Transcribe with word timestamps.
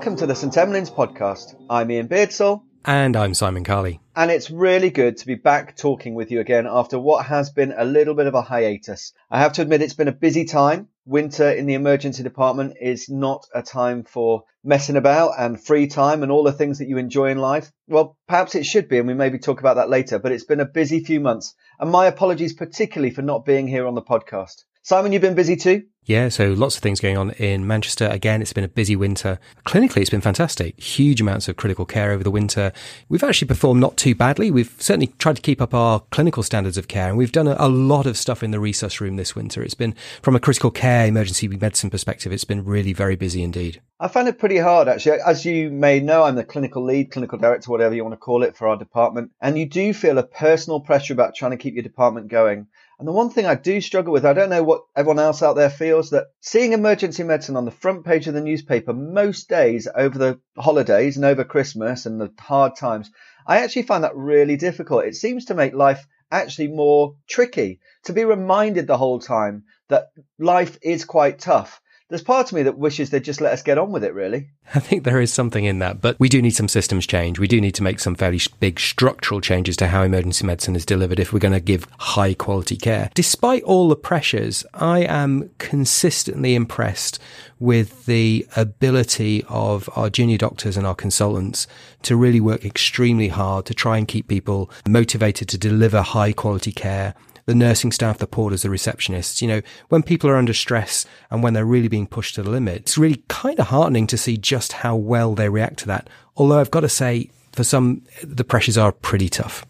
Welcome 0.00 0.16
to 0.16 0.26
the 0.26 0.34
St 0.34 0.54
Emlyn's 0.54 0.90
podcast. 0.90 1.54
I'm 1.68 1.90
Iain 1.90 2.08
Beardsell, 2.08 2.62
And 2.86 3.14
I'm 3.14 3.34
Simon 3.34 3.64
Carley. 3.64 4.00
and 4.16 4.30
it's 4.30 4.50
really 4.50 4.88
good 4.88 5.18
to 5.18 5.26
be 5.26 5.34
back 5.34 5.76
talking 5.76 6.14
with 6.14 6.30
you 6.30 6.40
again 6.40 6.66
after 6.66 6.98
what 6.98 7.26
has 7.26 7.50
been 7.50 7.74
a 7.76 7.84
little 7.84 8.14
bit 8.14 8.26
of 8.26 8.32
a 8.34 8.40
hiatus. 8.40 9.12
I 9.30 9.40
have 9.40 9.52
to 9.52 9.62
admit 9.62 9.82
it's 9.82 9.92
been 9.92 10.08
a 10.08 10.12
busy 10.12 10.46
time. 10.46 10.88
Winter 11.04 11.50
in 11.50 11.66
the 11.66 11.74
emergency 11.74 12.22
department 12.22 12.78
is 12.80 13.10
not 13.10 13.46
a 13.54 13.60
time 13.60 14.04
for 14.04 14.44
messing 14.64 14.96
about 14.96 15.32
and 15.38 15.62
free 15.62 15.86
time 15.86 16.22
and 16.22 16.32
all 16.32 16.44
the 16.44 16.52
things 16.52 16.78
that 16.78 16.88
you 16.88 16.96
enjoy 16.96 17.26
in 17.28 17.36
life. 17.36 17.70
Well, 17.86 18.16
perhaps 18.26 18.54
it 18.54 18.64
should 18.64 18.88
be, 18.88 18.96
and 18.96 19.06
we 19.06 19.12
maybe 19.12 19.38
talk 19.38 19.60
about 19.60 19.76
that 19.76 19.90
later, 19.90 20.18
but 20.18 20.32
it's 20.32 20.44
been 20.44 20.60
a 20.60 20.64
busy 20.64 21.04
few 21.04 21.20
months. 21.20 21.54
And 21.78 21.90
my 21.90 22.06
apologies 22.06 22.54
particularly 22.54 23.12
for 23.12 23.20
not 23.20 23.44
being 23.44 23.68
here 23.68 23.86
on 23.86 23.94
the 23.94 24.00
podcast. 24.00 24.64
Simon, 24.82 25.12
you've 25.12 25.22
been 25.22 25.34
busy 25.34 25.56
too? 25.56 25.84
Yeah, 26.04 26.30
so 26.30 26.52
lots 26.52 26.76
of 26.76 26.82
things 26.82 26.98
going 26.98 27.18
on 27.18 27.30
in 27.32 27.66
Manchester. 27.66 28.08
Again, 28.10 28.40
it's 28.40 28.54
been 28.54 28.64
a 28.64 28.68
busy 28.68 28.96
winter. 28.96 29.38
Clinically, 29.66 29.98
it's 29.98 30.10
been 30.10 30.22
fantastic. 30.22 30.80
Huge 30.80 31.20
amounts 31.20 31.46
of 31.46 31.56
critical 31.56 31.84
care 31.84 32.12
over 32.12 32.24
the 32.24 32.30
winter. 32.30 32.72
We've 33.08 33.22
actually 33.22 33.48
performed 33.48 33.80
not 33.80 33.98
too 33.98 34.14
badly. 34.14 34.50
We've 34.50 34.74
certainly 34.78 35.08
tried 35.18 35.36
to 35.36 35.42
keep 35.42 35.60
up 35.60 35.74
our 35.74 36.00
clinical 36.10 36.42
standards 36.42 36.78
of 36.78 36.88
care, 36.88 37.10
and 37.10 37.18
we've 37.18 37.30
done 37.30 37.46
a, 37.46 37.56
a 37.58 37.68
lot 37.68 38.06
of 38.06 38.16
stuff 38.16 38.42
in 38.42 38.50
the 38.50 38.58
resus 38.58 38.98
room 39.00 39.16
this 39.16 39.36
winter. 39.36 39.62
It's 39.62 39.74
been, 39.74 39.94
from 40.22 40.34
a 40.34 40.40
critical 40.40 40.70
care 40.70 41.06
emergency 41.06 41.46
medicine 41.46 41.90
perspective, 41.90 42.32
it's 42.32 42.44
been 42.44 42.64
really 42.64 42.94
very 42.94 43.14
busy 43.14 43.42
indeed. 43.42 43.82
I 44.00 44.08
found 44.08 44.28
it 44.28 44.38
pretty 44.38 44.56
hard 44.56 44.88
actually. 44.88 45.18
As 45.24 45.44
you 45.44 45.70
may 45.70 46.00
know, 46.00 46.22
I'm 46.22 46.34
the 46.34 46.42
clinical 46.42 46.82
lead, 46.82 47.12
clinical 47.12 47.38
director, 47.38 47.70
whatever 47.70 47.94
you 47.94 48.02
want 48.02 48.14
to 48.14 48.18
call 48.18 48.42
it 48.42 48.56
for 48.56 48.66
our 48.66 48.78
department. 48.78 49.30
And 49.42 49.58
you 49.58 49.66
do 49.66 49.92
feel 49.92 50.16
a 50.16 50.22
personal 50.22 50.80
pressure 50.80 51.12
about 51.12 51.34
trying 51.34 51.50
to 51.50 51.58
keep 51.58 51.74
your 51.74 51.82
department 51.82 52.28
going. 52.28 52.66
And 53.00 53.08
the 53.08 53.12
one 53.12 53.30
thing 53.30 53.46
I 53.46 53.54
do 53.54 53.80
struggle 53.80 54.12
with, 54.12 54.26
I 54.26 54.34
don't 54.34 54.50
know 54.50 54.62
what 54.62 54.82
everyone 54.94 55.18
else 55.18 55.42
out 55.42 55.56
there 55.56 55.70
feels, 55.70 56.10
that 56.10 56.26
seeing 56.42 56.74
emergency 56.74 57.22
medicine 57.22 57.56
on 57.56 57.64
the 57.64 57.70
front 57.70 58.04
page 58.04 58.28
of 58.28 58.34
the 58.34 58.42
newspaper 58.42 58.92
most 58.92 59.48
days 59.48 59.88
over 59.94 60.18
the 60.18 60.38
holidays 60.58 61.16
and 61.16 61.24
over 61.24 61.42
Christmas 61.42 62.04
and 62.04 62.20
the 62.20 62.30
hard 62.38 62.76
times, 62.76 63.10
I 63.46 63.62
actually 63.62 63.84
find 63.84 64.04
that 64.04 64.14
really 64.14 64.58
difficult. 64.58 65.06
It 65.06 65.16
seems 65.16 65.46
to 65.46 65.54
make 65.54 65.72
life 65.72 66.06
actually 66.30 66.68
more 66.68 67.14
tricky 67.26 67.80
to 68.04 68.12
be 68.12 68.26
reminded 68.26 68.86
the 68.86 68.98
whole 68.98 69.18
time 69.18 69.64
that 69.88 70.08
life 70.38 70.76
is 70.82 71.06
quite 71.06 71.38
tough. 71.38 71.80
There's 72.10 72.22
part 72.22 72.48
of 72.48 72.54
me 72.54 72.64
that 72.64 72.76
wishes 72.76 73.10
they'd 73.10 73.22
just 73.22 73.40
let 73.40 73.52
us 73.52 73.62
get 73.62 73.78
on 73.78 73.92
with 73.92 74.02
it, 74.02 74.12
really. 74.12 74.48
I 74.74 74.80
think 74.80 75.04
there 75.04 75.20
is 75.20 75.32
something 75.32 75.64
in 75.64 75.78
that, 75.78 76.00
but 76.00 76.18
we 76.18 76.28
do 76.28 76.42
need 76.42 76.50
some 76.50 76.66
systems 76.66 77.06
change. 77.06 77.38
We 77.38 77.46
do 77.46 77.60
need 77.60 77.76
to 77.76 77.84
make 77.84 78.00
some 78.00 78.16
fairly 78.16 78.40
big 78.58 78.80
structural 78.80 79.40
changes 79.40 79.76
to 79.76 79.86
how 79.86 80.02
emergency 80.02 80.44
medicine 80.44 80.74
is 80.74 80.84
delivered 80.84 81.20
if 81.20 81.32
we're 81.32 81.38
going 81.38 81.54
to 81.54 81.60
give 81.60 81.86
high 82.00 82.34
quality 82.34 82.76
care. 82.76 83.10
Despite 83.14 83.62
all 83.62 83.88
the 83.88 83.94
pressures, 83.94 84.66
I 84.74 85.02
am 85.02 85.50
consistently 85.58 86.56
impressed 86.56 87.20
with 87.60 88.06
the 88.06 88.44
ability 88.56 89.44
of 89.48 89.88
our 89.94 90.10
junior 90.10 90.38
doctors 90.38 90.76
and 90.76 90.88
our 90.88 90.96
consultants 90.96 91.68
to 92.02 92.16
really 92.16 92.40
work 92.40 92.64
extremely 92.64 93.28
hard 93.28 93.66
to 93.66 93.74
try 93.74 93.98
and 93.98 94.08
keep 94.08 94.26
people 94.26 94.68
motivated 94.88 95.48
to 95.50 95.58
deliver 95.58 96.02
high 96.02 96.32
quality 96.32 96.72
care 96.72 97.14
the 97.46 97.54
nursing 97.54 97.92
staff, 97.92 98.18
the 98.18 98.26
porters, 98.26 98.62
the 98.62 98.68
receptionists. 98.68 99.42
You 99.42 99.48
know, 99.48 99.62
when 99.88 100.02
people 100.02 100.30
are 100.30 100.36
under 100.36 100.54
stress 100.54 101.06
and 101.30 101.42
when 101.42 101.54
they're 101.54 101.64
really 101.64 101.88
being 101.88 102.06
pushed 102.06 102.34
to 102.36 102.42
the 102.42 102.50
limit, 102.50 102.76
it's 102.76 102.98
really 102.98 103.22
kind 103.28 103.58
of 103.58 103.68
heartening 103.68 104.06
to 104.08 104.18
see 104.18 104.36
just 104.36 104.72
how 104.72 104.96
well 104.96 105.34
they 105.34 105.48
react 105.48 105.78
to 105.80 105.86
that. 105.86 106.08
Although 106.36 106.58
I've 106.58 106.70
got 106.70 106.80
to 106.80 106.88
say, 106.88 107.30
for 107.52 107.64
some, 107.64 108.02
the 108.22 108.44
pressures 108.44 108.78
are 108.78 108.92
pretty 108.92 109.28
tough. 109.28 109.66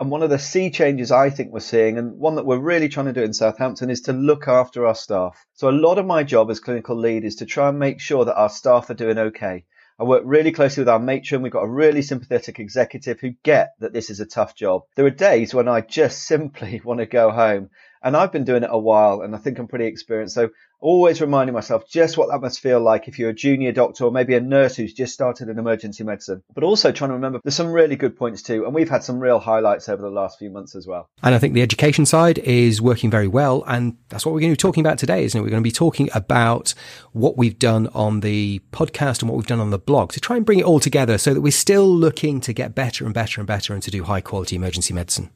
And 0.00 0.10
one 0.10 0.22
of 0.22 0.30
the 0.30 0.38
sea 0.38 0.70
changes 0.70 1.10
I 1.10 1.28
think 1.28 1.52
we're 1.52 1.58
seeing, 1.58 1.98
and 1.98 2.18
one 2.18 2.36
that 2.36 2.46
we're 2.46 2.58
really 2.58 2.88
trying 2.88 3.06
to 3.06 3.12
do 3.12 3.22
in 3.22 3.32
Southampton, 3.32 3.90
is 3.90 4.02
to 4.02 4.12
look 4.12 4.46
after 4.46 4.86
our 4.86 4.94
staff. 4.94 5.44
So 5.54 5.68
a 5.68 5.72
lot 5.72 5.98
of 5.98 6.06
my 6.06 6.22
job 6.22 6.50
as 6.50 6.60
clinical 6.60 6.96
lead 6.96 7.24
is 7.24 7.34
to 7.36 7.46
try 7.46 7.68
and 7.68 7.80
make 7.80 7.98
sure 8.00 8.24
that 8.24 8.36
our 8.36 8.48
staff 8.48 8.90
are 8.90 8.94
doing 8.94 9.18
okay. 9.18 9.64
I 10.00 10.04
work 10.04 10.22
really 10.24 10.52
closely 10.52 10.82
with 10.82 10.88
our 10.88 11.00
matron. 11.00 11.42
We've 11.42 11.50
got 11.50 11.64
a 11.64 11.68
really 11.68 12.02
sympathetic 12.02 12.60
executive 12.60 13.18
who 13.18 13.32
get 13.42 13.72
that 13.80 13.92
this 13.92 14.10
is 14.10 14.20
a 14.20 14.26
tough 14.26 14.54
job. 14.54 14.82
There 14.94 15.06
are 15.06 15.10
days 15.10 15.52
when 15.52 15.66
I 15.66 15.80
just 15.80 16.24
simply 16.24 16.80
want 16.84 17.00
to 17.00 17.06
go 17.06 17.30
home. 17.30 17.70
And 18.02 18.16
I've 18.16 18.32
been 18.32 18.44
doing 18.44 18.62
it 18.62 18.70
a 18.72 18.78
while 18.78 19.22
and 19.22 19.34
I 19.34 19.38
think 19.38 19.58
I'm 19.58 19.68
pretty 19.68 19.86
experienced. 19.86 20.34
So 20.34 20.50
always 20.80 21.20
reminding 21.20 21.54
myself 21.54 21.88
just 21.88 22.16
what 22.16 22.28
that 22.30 22.40
must 22.40 22.60
feel 22.60 22.80
like 22.80 23.08
if 23.08 23.18
you're 23.18 23.30
a 23.30 23.34
junior 23.34 23.72
doctor 23.72 24.04
or 24.04 24.12
maybe 24.12 24.34
a 24.34 24.40
nurse 24.40 24.76
who's 24.76 24.92
just 24.92 25.12
started 25.12 25.48
in 25.48 25.58
emergency 25.58 26.04
medicine. 26.04 26.42
But 26.54 26.64
also 26.64 26.92
trying 26.92 27.10
to 27.10 27.14
remember 27.14 27.40
there's 27.42 27.54
some 27.54 27.72
really 27.72 27.96
good 27.96 28.16
points 28.16 28.42
too. 28.42 28.64
And 28.64 28.74
we've 28.74 28.88
had 28.88 29.02
some 29.02 29.18
real 29.18 29.38
highlights 29.38 29.88
over 29.88 30.02
the 30.02 30.10
last 30.10 30.38
few 30.38 30.50
months 30.50 30.76
as 30.76 30.86
well. 30.86 31.08
And 31.22 31.34
I 31.34 31.38
think 31.38 31.54
the 31.54 31.62
education 31.62 32.06
side 32.06 32.38
is 32.38 32.80
working 32.80 33.10
very 33.10 33.28
well. 33.28 33.64
And 33.66 33.96
that's 34.08 34.24
what 34.24 34.34
we're 34.34 34.40
going 34.40 34.52
to 34.52 34.56
be 34.58 34.68
talking 34.68 34.84
about 34.84 34.98
today, 34.98 35.24
isn't 35.24 35.38
it? 35.38 35.42
We're 35.42 35.50
going 35.50 35.62
to 35.62 35.68
be 35.68 35.72
talking 35.72 36.08
about 36.14 36.74
what 37.12 37.36
we've 37.36 37.58
done 37.58 37.88
on 37.88 38.20
the 38.20 38.60
podcast 38.72 39.20
and 39.20 39.28
what 39.28 39.36
we've 39.36 39.46
done 39.46 39.60
on 39.60 39.70
the 39.70 39.78
blog 39.78 40.12
to 40.12 40.20
try 40.20 40.36
and 40.36 40.46
bring 40.46 40.60
it 40.60 40.64
all 40.64 40.80
together 40.80 41.18
so 41.18 41.34
that 41.34 41.40
we're 41.40 41.50
still 41.50 41.88
looking 41.88 42.40
to 42.42 42.52
get 42.52 42.74
better 42.74 43.04
and 43.04 43.14
better 43.14 43.40
and 43.40 43.46
better 43.46 43.74
and 43.74 43.82
to 43.82 43.90
do 43.90 44.04
high 44.04 44.20
quality 44.20 44.56
emergency 44.56 44.94
medicine. 44.94 45.30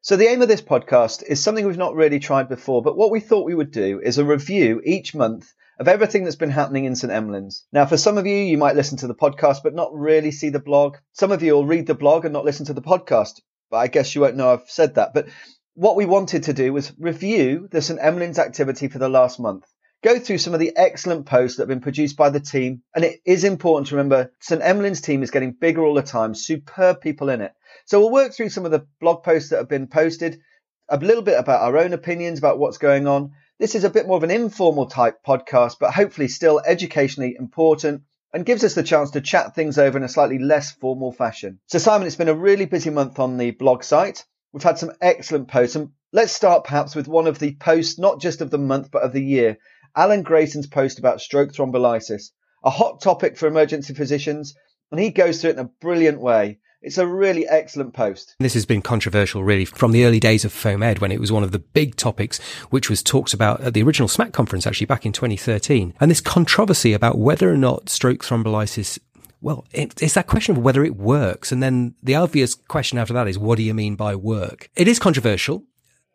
So 0.00 0.14
the 0.14 0.28
aim 0.28 0.40
of 0.42 0.48
this 0.48 0.62
podcast 0.62 1.24
is 1.24 1.42
something 1.42 1.66
we've 1.66 1.76
not 1.76 1.96
really 1.96 2.20
tried 2.20 2.48
before, 2.48 2.82
but 2.82 2.96
what 2.96 3.10
we 3.10 3.18
thought 3.18 3.44
we 3.44 3.54
would 3.56 3.72
do 3.72 4.00
is 4.00 4.16
a 4.16 4.24
review 4.24 4.80
each 4.84 5.12
month 5.12 5.52
of 5.80 5.88
everything 5.88 6.22
that's 6.22 6.36
been 6.36 6.50
happening 6.50 6.84
in 6.84 6.94
St 6.94 7.12
Emlyn's. 7.12 7.66
Now, 7.72 7.84
for 7.84 7.96
some 7.96 8.16
of 8.16 8.24
you, 8.24 8.36
you 8.36 8.58
might 8.58 8.76
listen 8.76 8.98
to 8.98 9.08
the 9.08 9.14
podcast 9.14 9.64
but 9.64 9.74
not 9.74 9.92
really 9.92 10.30
see 10.30 10.50
the 10.50 10.60
blog. 10.60 10.98
Some 11.14 11.32
of 11.32 11.42
you 11.42 11.54
will 11.54 11.66
read 11.66 11.88
the 11.88 11.94
blog 11.94 12.24
and 12.24 12.32
not 12.32 12.44
listen 12.44 12.66
to 12.66 12.74
the 12.74 12.80
podcast, 12.80 13.40
but 13.70 13.78
I 13.78 13.88
guess 13.88 14.14
you 14.14 14.20
won't 14.20 14.36
know 14.36 14.52
I've 14.52 14.70
said 14.70 14.94
that. 14.94 15.14
But 15.14 15.30
what 15.74 15.96
we 15.96 16.06
wanted 16.06 16.44
to 16.44 16.52
do 16.52 16.72
was 16.72 16.92
review 16.96 17.66
the 17.68 17.82
St 17.82 17.98
Emlyn's 17.98 18.38
activity 18.38 18.86
for 18.86 18.98
the 18.98 19.08
last 19.08 19.40
month. 19.40 19.64
Go 20.04 20.20
through 20.20 20.38
some 20.38 20.54
of 20.54 20.60
the 20.60 20.76
excellent 20.76 21.26
posts 21.26 21.56
that 21.56 21.62
have 21.62 21.68
been 21.68 21.80
produced 21.80 22.16
by 22.16 22.30
the 22.30 22.38
team. 22.38 22.82
And 22.94 23.04
it 23.04 23.20
is 23.24 23.42
important 23.42 23.88
to 23.88 23.96
remember 23.96 24.30
St 24.38 24.62
Emlyn's 24.62 25.00
team 25.00 25.24
is 25.24 25.32
getting 25.32 25.52
bigger 25.52 25.84
all 25.84 25.94
the 25.94 26.02
time, 26.02 26.36
superb 26.36 27.00
people 27.00 27.28
in 27.30 27.40
it. 27.40 27.52
So 27.86 27.98
we'll 27.98 28.12
work 28.12 28.32
through 28.32 28.50
some 28.50 28.64
of 28.64 28.70
the 28.70 28.86
blog 29.00 29.24
posts 29.24 29.50
that 29.50 29.56
have 29.56 29.68
been 29.68 29.88
posted, 29.88 30.40
a 30.88 30.98
little 30.98 31.22
bit 31.22 31.38
about 31.38 31.62
our 31.62 31.76
own 31.78 31.92
opinions 31.92 32.38
about 32.38 32.60
what's 32.60 32.78
going 32.78 33.08
on. 33.08 33.32
This 33.58 33.74
is 33.74 33.82
a 33.82 33.90
bit 33.90 34.06
more 34.06 34.16
of 34.16 34.22
an 34.22 34.30
informal 34.30 34.86
type 34.86 35.18
podcast, 35.26 35.78
but 35.80 35.92
hopefully 35.92 36.28
still 36.28 36.62
educationally 36.64 37.34
important 37.36 38.02
and 38.32 38.46
gives 38.46 38.62
us 38.62 38.74
the 38.74 38.84
chance 38.84 39.10
to 39.12 39.20
chat 39.20 39.56
things 39.56 39.78
over 39.78 39.98
in 39.98 40.04
a 40.04 40.08
slightly 40.08 40.38
less 40.38 40.70
formal 40.70 41.10
fashion. 41.10 41.58
So 41.66 41.78
Simon, 41.78 42.06
it's 42.06 42.14
been 42.14 42.28
a 42.28 42.34
really 42.34 42.66
busy 42.66 42.90
month 42.90 43.18
on 43.18 43.36
the 43.36 43.50
blog 43.50 43.82
site. 43.82 44.24
We've 44.52 44.62
had 44.62 44.78
some 44.78 44.92
excellent 45.00 45.48
posts 45.48 45.74
and 45.74 45.90
let's 46.12 46.32
start 46.32 46.64
perhaps 46.64 46.94
with 46.94 47.08
one 47.08 47.26
of 47.26 47.40
the 47.40 47.56
posts, 47.56 47.98
not 47.98 48.20
just 48.20 48.40
of 48.40 48.50
the 48.50 48.58
month, 48.58 48.90
but 48.92 49.02
of 49.02 49.12
the 49.12 49.24
year. 49.24 49.58
Alan 49.98 50.22
Grayson's 50.22 50.68
post 50.68 51.00
about 51.00 51.20
stroke 51.20 51.52
thrombolysis, 51.52 52.30
a 52.62 52.70
hot 52.70 53.00
topic 53.00 53.36
for 53.36 53.48
emergency 53.48 53.94
physicians, 53.94 54.54
and 54.92 55.00
he 55.00 55.10
goes 55.10 55.40
through 55.40 55.50
it 55.50 55.58
in 55.58 55.64
a 55.64 55.70
brilliant 55.80 56.20
way. 56.20 56.60
It's 56.80 56.98
a 56.98 57.06
really 57.06 57.48
excellent 57.48 57.94
post. 57.94 58.36
This 58.38 58.54
has 58.54 58.64
been 58.64 58.80
controversial 58.80 59.42
really 59.42 59.64
from 59.64 59.90
the 59.90 60.04
early 60.04 60.20
days 60.20 60.44
of 60.44 60.52
FOAMED 60.52 61.00
when 61.00 61.10
it 61.10 61.18
was 61.18 61.32
one 61.32 61.42
of 61.42 61.50
the 61.50 61.58
big 61.58 61.96
topics 61.96 62.40
which 62.70 62.88
was 62.88 63.02
talked 63.02 63.34
about 63.34 63.60
at 63.60 63.74
the 63.74 63.82
original 63.82 64.06
SMACC 64.06 64.32
conference 64.32 64.68
actually 64.68 64.86
back 64.86 65.04
in 65.04 65.12
2013. 65.12 65.94
And 65.98 66.08
this 66.08 66.20
controversy 66.20 66.92
about 66.92 67.18
whether 67.18 67.52
or 67.52 67.56
not 67.56 67.88
stroke 67.88 68.24
thrombolysis 68.24 69.00
well, 69.40 69.66
it's 69.72 70.14
that 70.14 70.28
question 70.28 70.56
of 70.56 70.62
whether 70.62 70.84
it 70.84 70.96
works. 70.96 71.50
And 71.50 71.60
then 71.60 71.94
the 72.02 72.14
obvious 72.14 72.54
question 72.54 72.98
after 72.98 73.14
that 73.14 73.28
is, 73.28 73.38
what 73.38 73.56
do 73.56 73.64
you 73.64 73.74
mean 73.74 73.96
by 73.96 74.14
work? 74.14 74.68
It 74.76 74.88
is 74.88 74.98
controversial. 74.98 75.64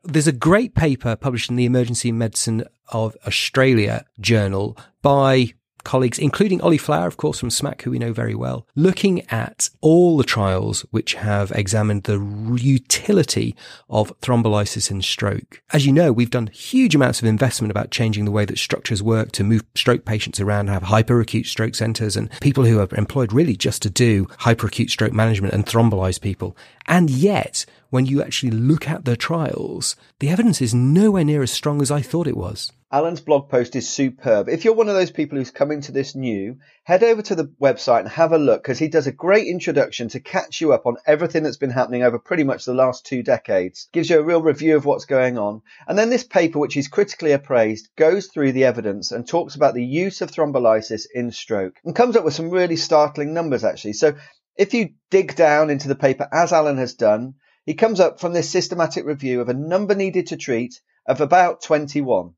There's 0.03 0.27
a 0.27 0.33
great 0.33 0.75
paper 0.75 1.15
published 1.15 1.49
in 1.49 1.55
the 1.55 1.63
Emergency 1.63 2.11
Medicine 2.11 2.65
of 2.89 3.15
Australia 3.25 4.05
journal 4.19 4.77
by 5.01 5.53
colleagues, 5.83 6.19
including 6.19 6.61
Ollie 6.61 6.77
Flower, 6.77 7.07
of 7.07 7.17
course, 7.17 7.39
from 7.39 7.49
SMACC, 7.49 7.81
who 7.81 7.91
we 7.91 7.99
know 7.99 8.13
very 8.13 8.35
well, 8.35 8.65
looking 8.75 9.21
at 9.29 9.69
all 9.81 10.17
the 10.17 10.23
trials 10.23 10.81
which 10.91 11.15
have 11.15 11.51
examined 11.51 12.03
the 12.03 12.19
utility 12.59 13.55
of 13.89 14.17
thrombolysis 14.21 14.89
in 14.89 15.01
stroke. 15.01 15.61
As 15.71 15.85
you 15.85 15.91
know, 15.91 16.11
we've 16.11 16.29
done 16.29 16.47
huge 16.47 16.95
amounts 16.95 17.19
of 17.19 17.27
investment 17.27 17.71
about 17.71 17.91
changing 17.91 18.25
the 18.25 18.31
way 18.31 18.45
that 18.45 18.57
structures 18.57 19.03
work 19.03 19.31
to 19.33 19.43
move 19.43 19.63
stroke 19.75 20.05
patients 20.05 20.39
around, 20.39 20.67
have 20.67 20.83
hyperacute 20.83 21.45
stroke 21.45 21.75
centers 21.75 22.15
and 22.15 22.29
people 22.41 22.65
who 22.65 22.79
are 22.79 22.87
employed 22.93 23.33
really 23.33 23.55
just 23.55 23.81
to 23.81 23.89
do 23.89 24.25
hyperacute 24.39 24.89
stroke 24.89 25.13
management 25.13 25.53
and 25.53 25.65
thrombolyze 25.65 26.19
people. 26.19 26.55
And 26.87 27.09
yet, 27.09 27.65
when 27.93 28.07
you 28.07 28.23
actually 28.23 28.49
look 28.49 28.89
at 28.89 29.05
the 29.05 29.15
trials, 29.15 29.95
the 30.17 30.29
evidence 30.29 30.63
is 30.63 30.73
nowhere 30.73 31.23
near 31.23 31.43
as 31.43 31.51
strong 31.51 31.79
as 31.79 31.91
I 31.91 32.01
thought 32.01 32.25
it 32.25 32.35
was. 32.35 32.71
Alan's 32.91 33.21
blog 33.21 33.49
post 33.49 33.75
is 33.75 33.87
superb. 33.87 34.49
If 34.49 34.65
you're 34.65 34.73
one 34.73 34.89
of 34.89 34.95
those 34.95 35.11
people 35.11 35.37
who's 35.37 35.51
coming 35.51 35.81
to 35.81 35.91
this 35.91 36.15
new, 36.15 36.57
head 36.85 37.03
over 37.03 37.21
to 37.21 37.35
the 37.35 37.53
website 37.61 37.99
and 37.99 38.09
have 38.09 38.31
a 38.31 38.39
look 38.39 38.63
because 38.63 38.79
he 38.79 38.87
does 38.87 39.05
a 39.05 39.11
great 39.11 39.45
introduction 39.45 40.07
to 40.07 40.19
catch 40.19 40.59
you 40.59 40.73
up 40.73 40.87
on 40.87 40.97
everything 41.05 41.43
that's 41.43 41.57
been 41.57 41.69
happening 41.69 42.01
over 42.01 42.17
pretty 42.17 42.43
much 42.43 42.65
the 42.65 42.73
last 42.73 43.05
two 43.05 43.21
decades. 43.21 43.89
Gives 43.93 44.09
you 44.09 44.17
a 44.17 44.23
real 44.23 44.41
review 44.41 44.75
of 44.75 44.85
what's 44.85 45.05
going 45.05 45.37
on. 45.37 45.61
And 45.87 45.95
then 45.95 46.09
this 46.09 46.23
paper, 46.23 46.57
which 46.57 46.75
is 46.75 46.87
critically 46.87 47.33
appraised, 47.33 47.89
goes 47.95 48.25
through 48.25 48.53
the 48.53 48.63
evidence 48.63 49.11
and 49.11 49.27
talks 49.27 49.53
about 49.53 49.75
the 49.75 49.85
use 49.85 50.21
of 50.21 50.31
thrombolysis 50.31 51.05
in 51.13 51.31
stroke 51.31 51.75
and 51.85 51.95
comes 51.95 52.15
up 52.15 52.25
with 52.25 52.33
some 52.33 52.49
really 52.49 52.75
startling 52.75 53.35
numbers 53.35 53.63
actually. 53.63 53.93
So 53.93 54.15
if 54.55 54.73
you 54.73 54.95
dig 55.11 55.35
down 55.35 55.69
into 55.69 55.87
the 55.87 55.95
paper 55.95 56.27
as 56.31 56.51
Alan 56.51 56.77
has 56.77 56.95
done, 56.95 57.35
he 57.65 57.73
comes 57.73 57.99
up 57.99 58.19
from 58.19 58.33
this 58.33 58.49
systematic 58.49 59.05
review 59.05 59.41
of 59.41 59.49
a 59.49 59.53
number 59.53 59.95
needed 59.95 60.27
to 60.27 60.37
treat 60.37 60.81
of 61.05 61.21
about 61.21 61.61
21. 61.61 62.33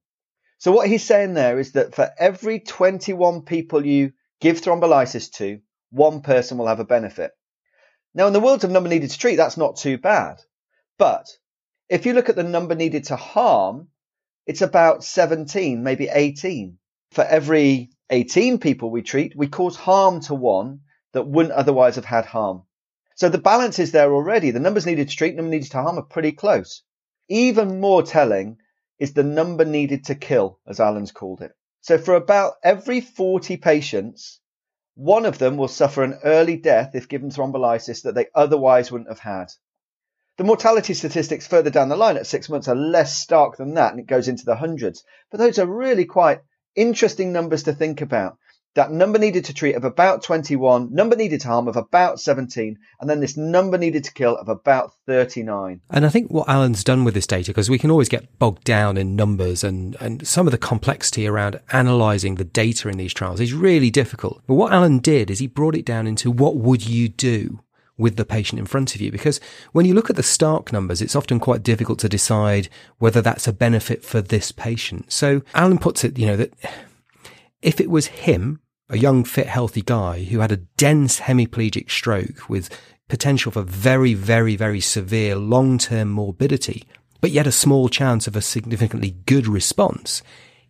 So 0.57 0.71
what 0.71 0.87
he's 0.87 1.03
saying 1.03 1.33
there 1.33 1.59
is 1.59 1.73
that 1.73 1.95
for 1.95 2.09
every 2.17 2.59
21 2.59 3.41
people 3.41 3.85
you 3.85 4.13
give 4.39 4.61
thrombolysis 4.61 5.31
to, 5.33 5.59
one 5.91 6.21
person 6.21 6.57
will 6.57 6.67
have 6.67 6.79
a 6.79 6.85
benefit. 6.85 7.31
Now, 8.13 8.27
in 8.27 8.33
the 8.33 8.39
world 8.39 8.63
of 8.63 8.71
number 8.71 8.89
needed 8.89 9.09
to 9.09 9.17
treat, 9.17 9.35
that's 9.35 9.57
not 9.57 9.77
too 9.77 9.97
bad. 9.97 10.41
But 10.97 11.27
if 11.89 12.05
you 12.05 12.13
look 12.13 12.29
at 12.29 12.35
the 12.35 12.43
number 12.43 12.75
needed 12.75 13.05
to 13.05 13.15
harm, 13.15 13.89
it's 14.45 14.61
about 14.61 15.03
17, 15.03 15.83
maybe 15.83 16.07
18. 16.07 16.77
For 17.11 17.23
every 17.23 17.91
18 18.09 18.59
people 18.59 18.91
we 18.91 19.01
treat, 19.01 19.35
we 19.35 19.47
cause 19.47 19.75
harm 19.75 20.21
to 20.21 20.35
one 20.35 20.81
that 21.13 21.27
wouldn't 21.27 21.53
otherwise 21.53 21.95
have 21.95 22.05
had 22.05 22.25
harm. 22.25 22.63
So 23.15 23.29
the 23.29 23.37
balance 23.37 23.79
is 23.79 23.91
there 23.91 24.13
already. 24.13 24.51
The 24.51 24.59
numbers 24.59 24.85
needed 24.85 25.09
to 25.09 25.15
treat, 25.15 25.35
number 25.35 25.51
needed 25.51 25.71
to 25.71 25.81
harm 25.81 25.97
are 25.97 26.03
pretty 26.03 26.33
close. 26.33 26.83
Even 27.29 27.79
more 27.79 28.03
telling 28.03 28.57
is 28.99 29.13
the 29.13 29.23
number 29.23 29.65
needed 29.65 30.05
to 30.05 30.15
kill, 30.15 30.59
as 30.67 30.79
Alan's 30.79 31.11
called 31.11 31.41
it. 31.41 31.53
So 31.81 31.97
for 31.97 32.15
about 32.15 32.55
every 32.63 32.99
40 32.99 33.57
patients, 33.57 34.41
one 34.95 35.25
of 35.25 35.37
them 35.37 35.55
will 35.55 35.67
suffer 35.67 36.03
an 36.03 36.19
early 36.23 36.57
death 36.57 36.91
if 36.93 37.07
given 37.07 37.29
thrombolysis 37.29 38.03
that 38.03 38.15
they 38.15 38.27
otherwise 38.35 38.91
wouldn't 38.91 39.09
have 39.09 39.19
had. 39.19 39.47
The 40.37 40.43
mortality 40.43 40.93
statistics 40.93 41.47
further 41.47 41.69
down 41.69 41.87
the 41.87 41.95
line 41.95 42.17
at 42.17 42.27
six 42.27 42.49
months 42.49 42.67
are 42.67 42.75
less 42.75 43.17
stark 43.17 43.55
than 43.55 43.75
that, 43.75 43.91
and 43.91 43.99
it 44.01 44.07
goes 44.07 44.27
into 44.27 44.43
the 44.43 44.57
hundreds. 44.57 45.05
But 45.31 45.37
those 45.37 45.59
are 45.59 45.65
really 45.65 46.05
quite 46.05 46.41
interesting 46.75 47.31
numbers 47.31 47.63
to 47.63 47.73
think 47.73 48.01
about. 48.01 48.37
That 48.75 48.91
number 48.91 49.17
needed 49.17 49.45
to 49.45 49.53
treat 49.53 49.75
of 49.75 49.85
about 49.85 50.21
21, 50.21 50.93
number 50.93 51.15
needed 51.15 51.39
to 51.41 51.47
harm 51.47 51.69
of 51.69 51.77
about 51.77 52.19
17, 52.19 52.77
and 52.99 53.09
then 53.09 53.21
this 53.21 53.37
number 53.37 53.77
needed 53.77 54.03
to 54.03 54.13
kill 54.13 54.35
of 54.35 54.49
about 54.49 54.91
39. 55.05 55.79
And 55.89 56.05
I 56.05 56.09
think 56.09 56.29
what 56.29 56.49
Alan's 56.49 56.83
done 56.83 57.05
with 57.05 57.13
this 57.13 57.25
data, 57.25 57.51
because 57.51 57.69
we 57.69 57.79
can 57.79 57.89
always 57.89 58.09
get 58.09 58.37
bogged 58.37 58.65
down 58.65 58.97
in 58.97 59.15
numbers 59.15 59.63
and, 59.63 59.95
and 60.01 60.27
some 60.27 60.45
of 60.45 60.51
the 60.51 60.57
complexity 60.57 61.25
around 61.25 61.61
analysing 61.71 62.35
the 62.35 62.43
data 62.43 62.89
in 62.89 62.97
these 62.97 63.13
trials 63.13 63.39
is 63.39 63.53
really 63.53 63.89
difficult. 63.89 64.43
But 64.45 64.55
what 64.55 64.73
Alan 64.73 64.99
did 64.99 65.31
is 65.31 65.39
he 65.39 65.47
brought 65.47 65.75
it 65.75 65.85
down 65.85 66.05
into 66.05 66.29
what 66.29 66.57
would 66.57 66.85
you 66.85 67.07
do? 67.07 67.61
with 67.97 68.17
the 68.17 68.25
patient 68.25 68.59
in 68.59 68.65
front 68.65 68.93
of 68.93 68.99
you. 68.99 69.09
Because 69.09 69.39
when 69.71 69.85
you 69.85 69.93
look 69.93 70.09
at 70.09 70.17
the 70.17 70.21
Stark 70.21 70.73
numbers, 70.73 71.01
it's 71.01 71.15
often 71.15 71.39
quite 71.39 71.63
difficult 71.63 71.97
to 71.99 72.09
decide 72.09 72.67
whether 72.97 73.21
that's 73.21 73.47
a 73.47 73.53
benefit 73.53 74.03
for 74.03 74.21
this 74.21 74.51
patient. 74.51 75.13
So 75.13 75.43
Alan 75.53 75.77
puts 75.77 76.03
it, 76.03 76.17
you 76.17 76.27
know, 76.27 76.35
that 76.35 76.53
if 77.61 77.79
it 77.79 77.89
was 77.89 78.07
him, 78.07 78.59
a 78.89 78.97
young, 78.97 79.23
fit, 79.23 79.47
healthy 79.47 79.81
guy 79.81 80.23
who 80.23 80.39
had 80.39 80.51
a 80.51 80.57
dense 80.57 81.21
hemiplegic 81.21 81.89
stroke 81.89 82.49
with 82.49 82.69
potential 83.07 83.51
for 83.51 83.61
very, 83.61 84.13
very, 84.13 84.55
very 84.55 84.79
severe 84.79 85.35
long-term 85.35 86.09
morbidity, 86.09 86.87
but 87.21 87.31
yet 87.31 87.47
a 87.47 87.51
small 87.51 87.89
chance 87.89 88.27
of 88.27 88.35
a 88.35 88.41
significantly 88.41 89.15
good 89.25 89.47
response, 89.47 90.21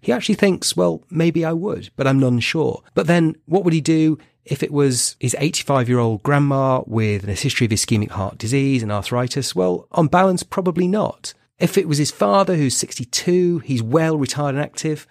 he 0.01 0.12
actually 0.12 0.35
thinks, 0.35 0.75
well, 0.75 1.03
maybe 1.09 1.44
I 1.44 1.53
would, 1.53 1.89
but 1.95 2.06
I'm 2.07 2.19
not 2.19 2.44
sure. 2.44 2.83
But 2.94 3.07
then 3.07 3.35
what 3.45 3.63
would 3.63 3.73
he 3.73 3.81
do 3.81 4.18
if 4.44 4.61
it 4.61 4.71
was 4.71 5.15
his 5.19 5.35
85 5.39 5.89
year 5.89 6.00
old 6.00 6.21
grandma 6.21 6.83
with 6.85 7.27
a 7.27 7.33
history 7.33 7.65
of 7.65 7.71
ischemic 7.71 8.11
heart 8.11 8.38
disease 8.38 8.83
and 8.83 8.91
arthritis? 8.91 9.56
Well, 9.56 9.88
on 9.91 10.07
balance, 10.07 10.44
probably 10.44 10.88
not. 10.88 11.33
If 11.57 11.77
it 11.77 11.88
was 11.88 11.97
his 11.97 12.11
father 12.11 12.56
who's 12.56 12.77
62, 12.77 13.59
he's 13.59 13.81
well 13.81 14.18
retired 14.18 14.56
and 14.56 14.63
active, 14.63 15.07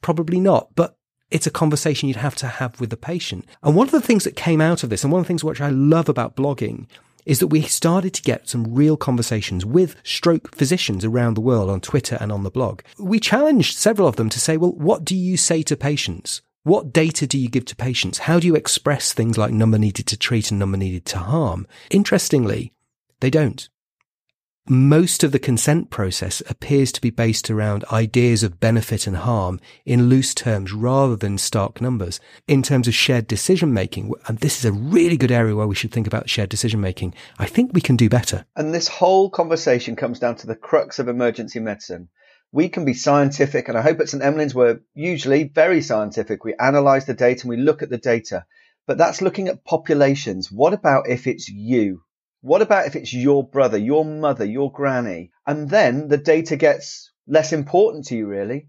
probably 0.00 0.38
not. 0.38 0.68
But 0.76 0.96
it's 1.30 1.46
a 1.46 1.50
conversation 1.50 2.08
you'd 2.08 2.16
have 2.16 2.36
to 2.36 2.46
have 2.46 2.80
with 2.80 2.90
the 2.90 2.96
patient. 2.96 3.44
And 3.62 3.74
one 3.74 3.86
of 3.86 3.92
the 3.92 4.00
things 4.00 4.24
that 4.24 4.36
came 4.36 4.60
out 4.60 4.82
of 4.82 4.90
this, 4.90 5.02
and 5.02 5.12
one 5.12 5.20
of 5.20 5.26
the 5.26 5.28
things 5.28 5.44
which 5.44 5.60
I 5.60 5.70
love 5.70 6.08
about 6.08 6.36
blogging, 6.36 6.86
is 7.24 7.40
that 7.40 7.48
we 7.48 7.62
started 7.62 8.14
to 8.14 8.22
get 8.22 8.48
some 8.48 8.72
real 8.72 8.96
conversations 8.96 9.66
with 9.66 9.96
stroke 10.04 10.54
physicians 10.54 11.04
around 11.04 11.34
the 11.34 11.40
world 11.40 11.68
on 11.68 11.80
Twitter 11.80 12.16
and 12.20 12.30
on 12.30 12.44
the 12.44 12.50
blog. 12.50 12.82
We 12.98 13.18
challenged 13.18 13.76
several 13.76 14.06
of 14.06 14.16
them 14.16 14.28
to 14.30 14.40
say, 14.40 14.56
well, 14.56 14.72
what 14.72 15.04
do 15.04 15.16
you 15.16 15.36
say 15.36 15.62
to 15.64 15.76
patients? 15.76 16.40
What 16.62 16.92
data 16.92 17.26
do 17.26 17.38
you 17.38 17.48
give 17.48 17.64
to 17.66 17.76
patients? 17.76 18.18
How 18.18 18.40
do 18.40 18.46
you 18.46 18.54
express 18.54 19.12
things 19.12 19.36
like 19.36 19.52
number 19.52 19.78
needed 19.78 20.06
to 20.06 20.16
treat 20.16 20.50
and 20.50 20.58
number 20.58 20.76
needed 20.76 21.04
to 21.06 21.18
harm? 21.18 21.66
Interestingly, 21.90 22.72
they 23.20 23.30
don't 23.30 23.68
most 24.68 25.22
of 25.22 25.32
the 25.32 25.38
consent 25.38 25.90
process 25.90 26.42
appears 26.48 26.90
to 26.92 27.00
be 27.00 27.10
based 27.10 27.50
around 27.50 27.84
ideas 27.92 28.42
of 28.42 28.58
benefit 28.58 29.06
and 29.06 29.18
harm 29.18 29.60
in 29.84 30.08
loose 30.08 30.34
terms 30.34 30.72
rather 30.72 31.14
than 31.14 31.38
stark 31.38 31.80
numbers. 31.80 32.18
In 32.48 32.62
terms 32.62 32.88
of 32.88 32.94
shared 32.94 33.28
decision 33.28 33.72
making, 33.72 34.12
and 34.26 34.38
this 34.38 34.58
is 34.58 34.64
a 34.64 34.72
really 34.72 35.16
good 35.16 35.30
area 35.30 35.54
where 35.54 35.66
we 35.66 35.74
should 35.74 35.92
think 35.92 36.06
about 36.06 36.28
shared 36.28 36.48
decision 36.48 36.80
making, 36.80 37.14
I 37.38 37.46
think 37.46 37.72
we 37.72 37.80
can 37.80 37.96
do 37.96 38.08
better. 38.08 38.44
And 38.56 38.74
this 38.74 38.88
whole 38.88 39.30
conversation 39.30 39.94
comes 39.94 40.18
down 40.18 40.36
to 40.36 40.46
the 40.46 40.56
crux 40.56 40.98
of 40.98 41.08
emergency 41.08 41.60
medicine. 41.60 42.08
We 42.50 42.68
can 42.68 42.84
be 42.84 42.94
scientific, 42.94 43.68
and 43.68 43.76
I 43.76 43.82
hope 43.82 44.00
at 44.00 44.08
St. 44.08 44.22
Emlyn's 44.22 44.54
we're 44.54 44.80
usually 44.94 45.44
very 45.44 45.82
scientific. 45.82 46.44
We 46.44 46.54
analyze 46.54 47.04
the 47.04 47.14
data 47.14 47.42
and 47.42 47.50
we 47.50 47.56
look 47.56 47.82
at 47.82 47.90
the 47.90 47.98
data, 47.98 48.46
but 48.86 48.98
that's 48.98 49.22
looking 49.22 49.48
at 49.48 49.64
populations. 49.64 50.50
What 50.50 50.72
about 50.72 51.08
if 51.08 51.26
it's 51.26 51.48
you? 51.48 52.02
What 52.46 52.62
about 52.62 52.86
if 52.86 52.94
it's 52.94 53.12
your 53.12 53.42
brother, 53.42 53.76
your 53.76 54.04
mother, 54.04 54.44
your 54.44 54.70
granny? 54.70 55.32
And 55.48 55.68
then 55.68 56.06
the 56.06 56.16
data 56.16 56.54
gets 56.54 57.10
less 57.26 57.52
important 57.52 58.04
to 58.06 58.16
you, 58.16 58.28
really. 58.28 58.68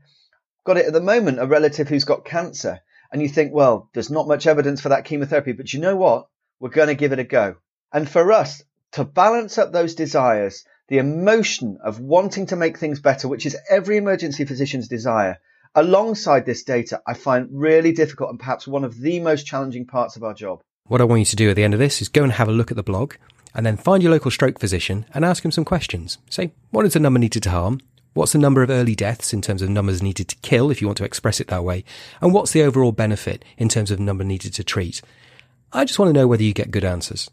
Got 0.66 0.78
it 0.78 0.88
at 0.88 0.94
the 0.94 1.00
moment, 1.00 1.40
a 1.40 1.46
relative 1.46 1.88
who's 1.88 2.04
got 2.04 2.26
cancer. 2.26 2.80
And 3.12 3.22
you 3.22 3.30
think, 3.30 3.54
well, 3.54 3.92
there's 3.94 4.10
not 4.10 4.28
much 4.28 4.48
evidence 4.48 4.82
for 4.82 4.90
that 4.90 5.06
chemotherapy, 5.06 5.52
but 5.52 5.72
you 5.72 5.80
know 5.80 5.96
what? 5.96 6.28
We're 6.60 6.70
going 6.70 6.88
to 6.88 6.96
give 6.96 7.12
it 7.12 7.20
a 7.20 7.24
go. 7.24 7.58
And 7.94 8.10
for 8.10 8.32
us 8.32 8.64
to 8.94 9.04
balance 9.04 9.60
up 9.60 9.72
those 9.72 9.94
desires, 9.94 10.66
the 10.88 10.98
emotion 10.98 11.78
of 11.84 12.00
wanting 12.00 12.48
to 12.48 12.56
make 12.56 12.80
things 12.80 13.00
better, 13.00 13.28
which 13.28 13.46
is 13.46 13.56
every 13.70 13.98
emergency 13.98 14.46
physician's 14.46 14.88
desire, 14.88 15.38
alongside 15.76 16.48
this 16.48 16.64
data, 16.64 17.00
I 17.06 17.14
find 17.14 17.50
really 17.52 17.92
difficult 17.92 18.32
and 18.32 18.40
perhaps 18.40 18.66
one 18.66 18.86
of 18.86 19.00
the 19.00 19.20
most 19.20 19.46
challenging 19.46 19.86
parts 19.86 20.16
of 20.16 20.24
our 20.24 20.34
job. 20.34 20.64
What 20.86 21.00
I 21.00 21.04
want 21.04 21.20
you 21.20 21.26
to 21.26 21.36
do 21.36 21.52
at 21.52 21.56
the 21.56 21.64
end 21.64 21.76
of 21.76 21.80
this 21.80 22.02
is 22.02 22.10
go 22.10 22.24
and 22.24 22.32
have 22.32 22.48
a 22.48 22.52
look 22.52 22.72
at 22.72 22.78
the 22.78 22.82
blog 22.82 23.14
and 23.54 23.66
then 23.66 23.78
find 23.78 24.04
your 24.04 24.12
local 24.12 24.32
stroke 24.32 24.60
physician 24.60 25.06
and 25.14 25.26
ask 25.26 25.44
him 25.44 25.52
some 25.52 25.66
questions. 25.66 26.18
Say, 26.30 26.52
what 26.72 26.86
is 26.86 26.94
the 26.94 27.00
number 27.00 27.20
needed 27.20 27.44
to 27.44 27.50
harm? 27.50 27.80
What's 28.14 28.32
the 28.32 28.40
number 28.40 28.64
of 28.64 28.70
early 28.70 28.96
deaths 28.96 29.32
in 29.32 29.42
terms 29.44 29.62
of 29.62 29.70
numbers 29.70 30.02
needed 30.02 30.28
to 30.30 30.36
kill, 30.38 30.72
if 30.72 30.82
you 30.82 30.88
want 30.88 30.98
to 30.98 31.06
express 31.06 31.40
it 31.40 31.48
that 31.50 31.64
way? 31.64 31.84
And 32.20 32.34
what's 32.34 32.52
the 32.52 32.64
overall 32.64 32.92
benefit 32.92 33.46
in 33.58 33.70
terms 33.70 33.92
of 33.92 34.00
number 34.00 34.24
needed 34.24 34.54
to 34.56 34.64
treat? 34.64 35.02
I 35.72 35.86
just 35.86 36.00
want 36.00 36.10
to 36.10 36.20
know 36.20 36.28
whether 36.28 36.44
you 36.44 36.54
get 36.54 36.72
good 36.72 36.84
answers. 36.84 37.30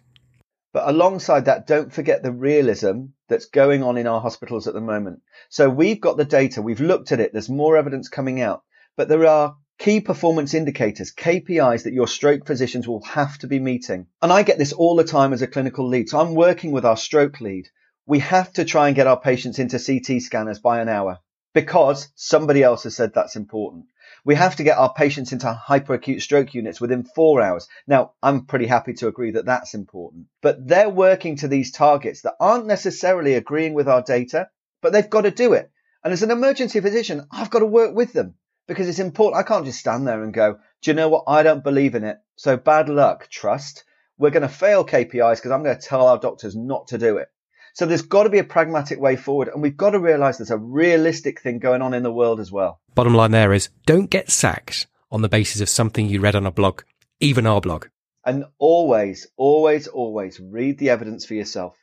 But 0.74 0.88
alongside 0.88 1.44
that, 1.44 1.66
don't 1.66 1.92
forget 1.92 2.22
the 2.22 2.32
realism 2.32 3.04
that's 3.28 3.46
going 3.46 3.82
on 3.82 3.96
in 3.96 4.06
our 4.06 4.20
hospitals 4.20 4.66
at 4.66 4.74
the 4.74 4.80
moment. 4.80 5.22
So 5.48 5.70
we've 5.70 6.00
got 6.00 6.16
the 6.16 6.24
data, 6.24 6.60
we've 6.60 6.80
looked 6.80 7.12
at 7.12 7.20
it, 7.20 7.32
there's 7.32 7.48
more 7.48 7.76
evidence 7.76 8.08
coming 8.08 8.40
out, 8.40 8.62
but 8.96 9.08
there 9.08 9.24
are 9.26 9.56
Key 9.84 10.00
performance 10.00 10.54
indicators, 10.54 11.12
KPIs 11.12 11.82
that 11.82 11.92
your 11.92 12.08
stroke 12.08 12.46
physicians 12.46 12.88
will 12.88 13.02
have 13.02 13.36
to 13.40 13.46
be 13.46 13.60
meeting. 13.60 14.06
And 14.22 14.32
I 14.32 14.42
get 14.42 14.56
this 14.56 14.72
all 14.72 14.96
the 14.96 15.04
time 15.04 15.34
as 15.34 15.42
a 15.42 15.46
clinical 15.46 15.86
lead. 15.86 16.08
So 16.08 16.18
I'm 16.18 16.34
working 16.34 16.72
with 16.72 16.86
our 16.86 16.96
stroke 16.96 17.42
lead. 17.42 17.68
We 18.06 18.20
have 18.20 18.50
to 18.54 18.64
try 18.64 18.86
and 18.86 18.96
get 18.96 19.06
our 19.06 19.20
patients 19.20 19.58
into 19.58 19.78
CT 19.78 20.22
scanners 20.22 20.58
by 20.58 20.80
an 20.80 20.88
hour 20.88 21.18
because 21.52 22.08
somebody 22.14 22.62
else 22.62 22.84
has 22.84 22.96
said 22.96 23.12
that's 23.12 23.36
important. 23.36 23.84
We 24.24 24.36
have 24.36 24.56
to 24.56 24.62
get 24.62 24.78
our 24.78 24.94
patients 24.94 25.32
into 25.32 25.52
hyperacute 25.68 26.22
stroke 26.22 26.54
units 26.54 26.80
within 26.80 27.04
four 27.04 27.42
hours. 27.42 27.68
Now, 27.86 28.12
I'm 28.22 28.46
pretty 28.46 28.66
happy 28.66 28.94
to 28.94 29.08
agree 29.08 29.32
that 29.32 29.44
that's 29.44 29.74
important, 29.74 30.28
but 30.40 30.66
they're 30.66 30.88
working 30.88 31.36
to 31.36 31.48
these 31.48 31.72
targets 31.72 32.22
that 32.22 32.36
aren't 32.40 32.64
necessarily 32.64 33.34
agreeing 33.34 33.74
with 33.74 33.90
our 33.90 34.00
data, 34.00 34.48
but 34.80 34.94
they've 34.94 35.10
got 35.10 35.24
to 35.24 35.30
do 35.30 35.52
it. 35.52 35.70
And 36.02 36.10
as 36.10 36.22
an 36.22 36.30
emergency 36.30 36.80
physician, 36.80 37.26
I've 37.30 37.50
got 37.50 37.58
to 37.58 37.66
work 37.66 37.94
with 37.94 38.14
them 38.14 38.36
because 38.66 38.88
it's 38.88 38.98
important. 38.98 39.40
I 39.40 39.46
can't 39.46 39.64
just 39.64 39.78
stand 39.78 40.06
there 40.06 40.22
and 40.22 40.32
go, 40.32 40.58
do 40.82 40.90
you 40.90 40.94
know 40.94 41.08
what? 41.08 41.24
I 41.26 41.42
don't 41.42 41.64
believe 41.64 41.94
in 41.94 42.04
it. 42.04 42.18
So 42.36 42.56
bad 42.56 42.88
luck, 42.88 43.28
trust. 43.30 43.84
We're 44.18 44.30
going 44.30 44.42
to 44.42 44.48
fail 44.48 44.84
KPIs 44.84 45.36
because 45.36 45.50
I'm 45.50 45.62
going 45.62 45.76
to 45.76 45.82
tell 45.82 46.06
our 46.06 46.18
doctors 46.18 46.54
not 46.54 46.88
to 46.88 46.98
do 46.98 47.16
it. 47.16 47.28
So 47.74 47.86
there's 47.86 48.02
got 48.02 48.22
to 48.22 48.30
be 48.30 48.38
a 48.38 48.44
pragmatic 48.44 49.00
way 49.00 49.16
forward. 49.16 49.48
And 49.48 49.60
we've 49.60 49.76
got 49.76 49.90
to 49.90 49.98
realize 49.98 50.38
there's 50.38 50.50
a 50.50 50.58
realistic 50.58 51.40
thing 51.40 51.58
going 51.58 51.82
on 51.82 51.92
in 51.92 52.04
the 52.04 52.12
world 52.12 52.38
as 52.38 52.52
well. 52.52 52.80
Bottom 52.94 53.14
line 53.14 53.32
there 53.32 53.52
is 53.52 53.68
don't 53.86 54.10
get 54.10 54.30
sacked 54.30 54.86
on 55.10 55.22
the 55.22 55.28
basis 55.28 55.60
of 55.60 55.68
something 55.68 56.06
you 56.06 56.20
read 56.20 56.36
on 56.36 56.46
a 56.46 56.52
blog, 56.52 56.82
even 57.18 57.46
our 57.46 57.60
blog. 57.60 57.86
And 58.24 58.44
always, 58.58 59.26
always, 59.36 59.88
always 59.88 60.38
read 60.40 60.78
the 60.78 60.90
evidence 60.90 61.26
for 61.26 61.34
yourself. 61.34 61.76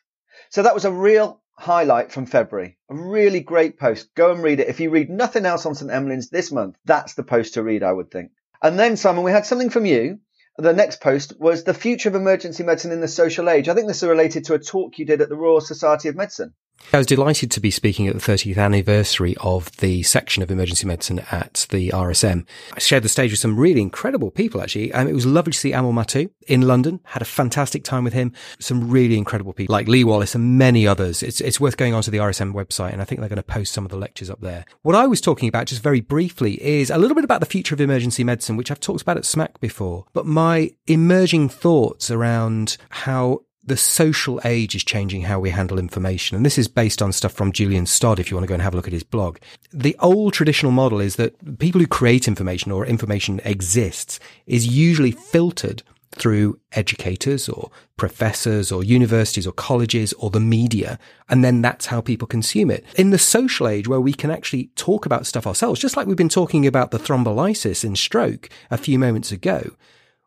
So 0.49 0.63
that 0.63 0.73
was 0.73 0.85
a 0.85 0.91
real 0.91 1.41
highlight 1.61 2.11
from 2.11 2.25
February. 2.25 2.77
A 2.89 2.95
really 2.95 3.39
great 3.39 3.77
post. 3.77 4.13
Go 4.15 4.31
and 4.31 4.41
read 4.41 4.59
it. 4.59 4.67
If 4.67 4.79
you 4.79 4.89
read 4.89 5.11
nothing 5.11 5.45
else 5.45 5.65
on 5.67 5.75
St. 5.75 5.91
Emlyn's 5.91 6.29
this 6.29 6.51
month, 6.51 6.75
that's 6.85 7.13
the 7.13 7.23
post 7.23 7.53
to 7.53 7.63
read, 7.63 7.83
I 7.83 7.93
would 7.93 8.09
think. 8.09 8.31
And 8.63 8.79
then, 8.79 8.97
Simon, 8.97 9.23
we 9.23 9.31
had 9.31 9.45
something 9.45 9.69
from 9.69 9.85
you. 9.85 10.19
The 10.57 10.73
next 10.73 11.01
post 11.01 11.39
was 11.39 11.63
the 11.63 11.73
future 11.73 12.09
of 12.09 12.15
emergency 12.15 12.63
medicine 12.63 12.91
in 12.91 12.99
the 12.99 13.07
social 13.07 13.47
age. 13.47 13.69
I 13.69 13.75
think 13.75 13.87
this 13.87 14.01
is 14.01 14.09
related 14.09 14.45
to 14.45 14.55
a 14.55 14.59
talk 14.59 14.97
you 14.97 15.05
did 15.05 15.21
at 15.21 15.29
the 15.29 15.35
Royal 15.35 15.61
Society 15.61 16.09
of 16.09 16.15
Medicine. 16.15 16.53
I 16.93 16.97
was 16.97 17.07
delighted 17.07 17.51
to 17.51 17.61
be 17.61 17.71
speaking 17.71 18.07
at 18.07 18.13
the 18.13 18.19
30th 18.19 18.57
anniversary 18.57 19.35
of 19.39 19.71
the 19.77 20.03
section 20.03 20.43
of 20.43 20.51
emergency 20.51 20.85
medicine 20.85 21.19
at 21.31 21.65
the 21.69 21.89
RSM. 21.89 22.45
I 22.73 22.79
shared 22.79 23.03
the 23.03 23.09
stage 23.09 23.31
with 23.31 23.39
some 23.39 23.57
really 23.57 23.81
incredible 23.81 24.29
people, 24.29 24.61
actually. 24.61 24.91
Um, 24.93 25.07
it 25.07 25.13
was 25.13 25.25
lovely 25.25 25.53
to 25.53 25.57
see 25.57 25.71
Amal 25.71 25.93
Mattu 25.93 26.29
in 26.47 26.61
London. 26.63 26.99
Had 27.05 27.21
a 27.21 27.25
fantastic 27.25 27.85
time 27.85 28.03
with 28.03 28.11
him. 28.11 28.33
Some 28.59 28.89
really 28.89 29.17
incredible 29.17 29.53
people 29.53 29.73
like 29.73 29.87
Lee 29.87 30.03
Wallis 30.03 30.35
and 30.35 30.57
many 30.57 30.85
others. 30.85 31.23
It's, 31.23 31.39
it's 31.39 31.61
worth 31.61 31.77
going 31.77 31.93
onto 31.93 32.11
the 32.11 32.17
RSM 32.17 32.53
website, 32.53 32.91
and 32.91 33.01
I 33.01 33.05
think 33.05 33.21
they're 33.21 33.29
going 33.29 33.37
to 33.37 33.43
post 33.43 33.71
some 33.71 33.85
of 33.85 33.91
the 33.91 33.97
lectures 33.97 34.29
up 34.29 34.41
there. 34.41 34.65
What 34.81 34.95
I 34.95 35.07
was 35.07 35.21
talking 35.21 35.47
about, 35.47 35.67
just 35.67 35.81
very 35.81 36.01
briefly, 36.01 36.61
is 36.61 36.89
a 36.89 36.97
little 36.97 37.15
bit 37.15 37.23
about 37.23 37.39
the 37.39 37.45
future 37.45 37.73
of 37.73 37.79
emergency 37.79 38.25
medicine, 38.25 38.57
which 38.57 38.69
I've 38.69 38.81
talked 38.81 39.01
about 39.01 39.17
at 39.17 39.23
SMACC 39.23 39.59
before, 39.61 40.05
but 40.11 40.25
my 40.25 40.71
emerging 40.87 41.49
thoughts 41.49 42.11
around 42.11 42.75
how 42.89 43.43
the 43.63 43.77
social 43.77 44.41
age 44.43 44.75
is 44.75 44.83
changing 44.83 45.23
how 45.23 45.39
we 45.39 45.51
handle 45.51 45.77
information. 45.77 46.35
And 46.35 46.45
this 46.45 46.57
is 46.57 46.67
based 46.67 47.01
on 47.01 47.11
stuff 47.11 47.31
from 47.31 47.51
Julian 47.51 47.85
Stodd, 47.85 48.19
if 48.19 48.31
you 48.31 48.37
want 48.37 48.45
to 48.45 48.47
go 48.47 48.55
and 48.55 48.63
have 48.63 48.73
a 48.73 48.75
look 48.75 48.87
at 48.87 48.93
his 48.93 49.03
blog. 49.03 49.37
The 49.71 49.95
old 49.99 50.33
traditional 50.33 50.71
model 50.71 50.99
is 50.99 51.15
that 51.17 51.59
people 51.59 51.79
who 51.79 51.87
create 51.87 52.27
information 52.27 52.71
or 52.71 52.85
information 52.85 53.39
exists 53.43 54.19
is 54.47 54.67
usually 54.67 55.11
filtered 55.11 55.83
through 56.13 56.59
educators 56.73 57.47
or 57.47 57.71
professors 57.95 58.71
or 58.71 58.83
universities 58.83 59.47
or 59.47 59.53
colleges 59.53 60.11
or 60.13 60.29
the 60.29 60.39
media. 60.39 60.99
And 61.29 61.43
then 61.43 61.61
that's 61.61 61.85
how 61.85 62.01
people 62.01 62.27
consume 62.27 62.69
it. 62.69 62.83
In 62.97 63.11
the 63.11 63.17
social 63.17 63.67
age 63.67 63.87
where 63.87 64.01
we 64.01 64.13
can 64.13 64.31
actually 64.31 64.71
talk 64.75 65.05
about 65.05 65.25
stuff 65.25 65.47
ourselves, 65.47 65.79
just 65.79 65.95
like 65.95 66.07
we've 66.07 66.17
been 66.17 66.29
talking 66.29 66.67
about 66.67 66.91
the 66.91 66.99
thrombolysis 66.99 67.85
in 67.85 67.95
stroke 67.95 68.49
a 68.69 68.77
few 68.77 68.99
moments 68.99 69.31
ago, 69.31 69.71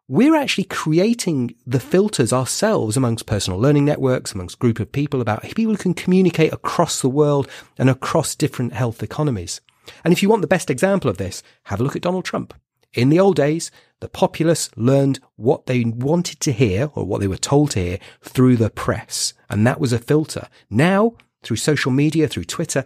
we're 0.07 0.37
actually 0.37 0.65
creating 0.65 1.55
the 1.67 1.81
filters 1.81 2.33
ourselves 2.33 2.97
amongst 2.97 3.27
personal 3.27 3.59
learning 3.59 3.87
networks, 3.87 4.33
amongst 4.33 4.59
group 4.59 4.79
of 4.79 4.93
people 4.93 5.21
about 5.21 5.43
people 5.43 5.73
who 5.73 5.79
can 5.79 5.95
communicate 5.95 6.53
across 6.53 7.01
the 7.01 7.09
world 7.09 7.49
and 7.79 7.89
across 7.89 8.35
different 8.35 8.75
health 8.75 9.03
economies. 9.03 9.61
And 10.05 10.13
if 10.13 10.23
you 10.23 10.29
want 10.29 10.43
the 10.43 10.49
best 10.49 10.71
example 10.71 11.11
of 11.11 11.17
this, 11.17 11.43
have 11.65 11.81
a 11.81 11.83
look 11.83 11.97
at 11.97 12.03
Donald 12.03 12.25
Trump. 12.25 12.55
In 12.93 13.09
the 13.09 13.19
old 13.19 13.37
days, 13.37 13.71
the 14.01 14.09
populace 14.09 14.71
learned 14.77 15.21
what 15.37 15.67
they 15.67 15.85
wanted 15.85 16.39
to 16.41 16.53
hear 16.53 16.91
or 16.95 17.05
what 17.05 17.21
they 17.21 17.27
were 17.27 17.37
told 17.37 17.71
to 17.73 17.81
hear 17.81 17.99
through 18.23 18.57
the 18.57 18.71
press. 18.71 19.33
And 19.49 19.67
that 19.67 19.81
was 19.81 19.93
a 19.93 19.99
filter. 19.99 20.49
Now, 20.69 21.15
through 21.43 21.57
social 21.57 21.91
media, 21.91 22.29
through 22.29 22.45
Twitter, 22.45 22.85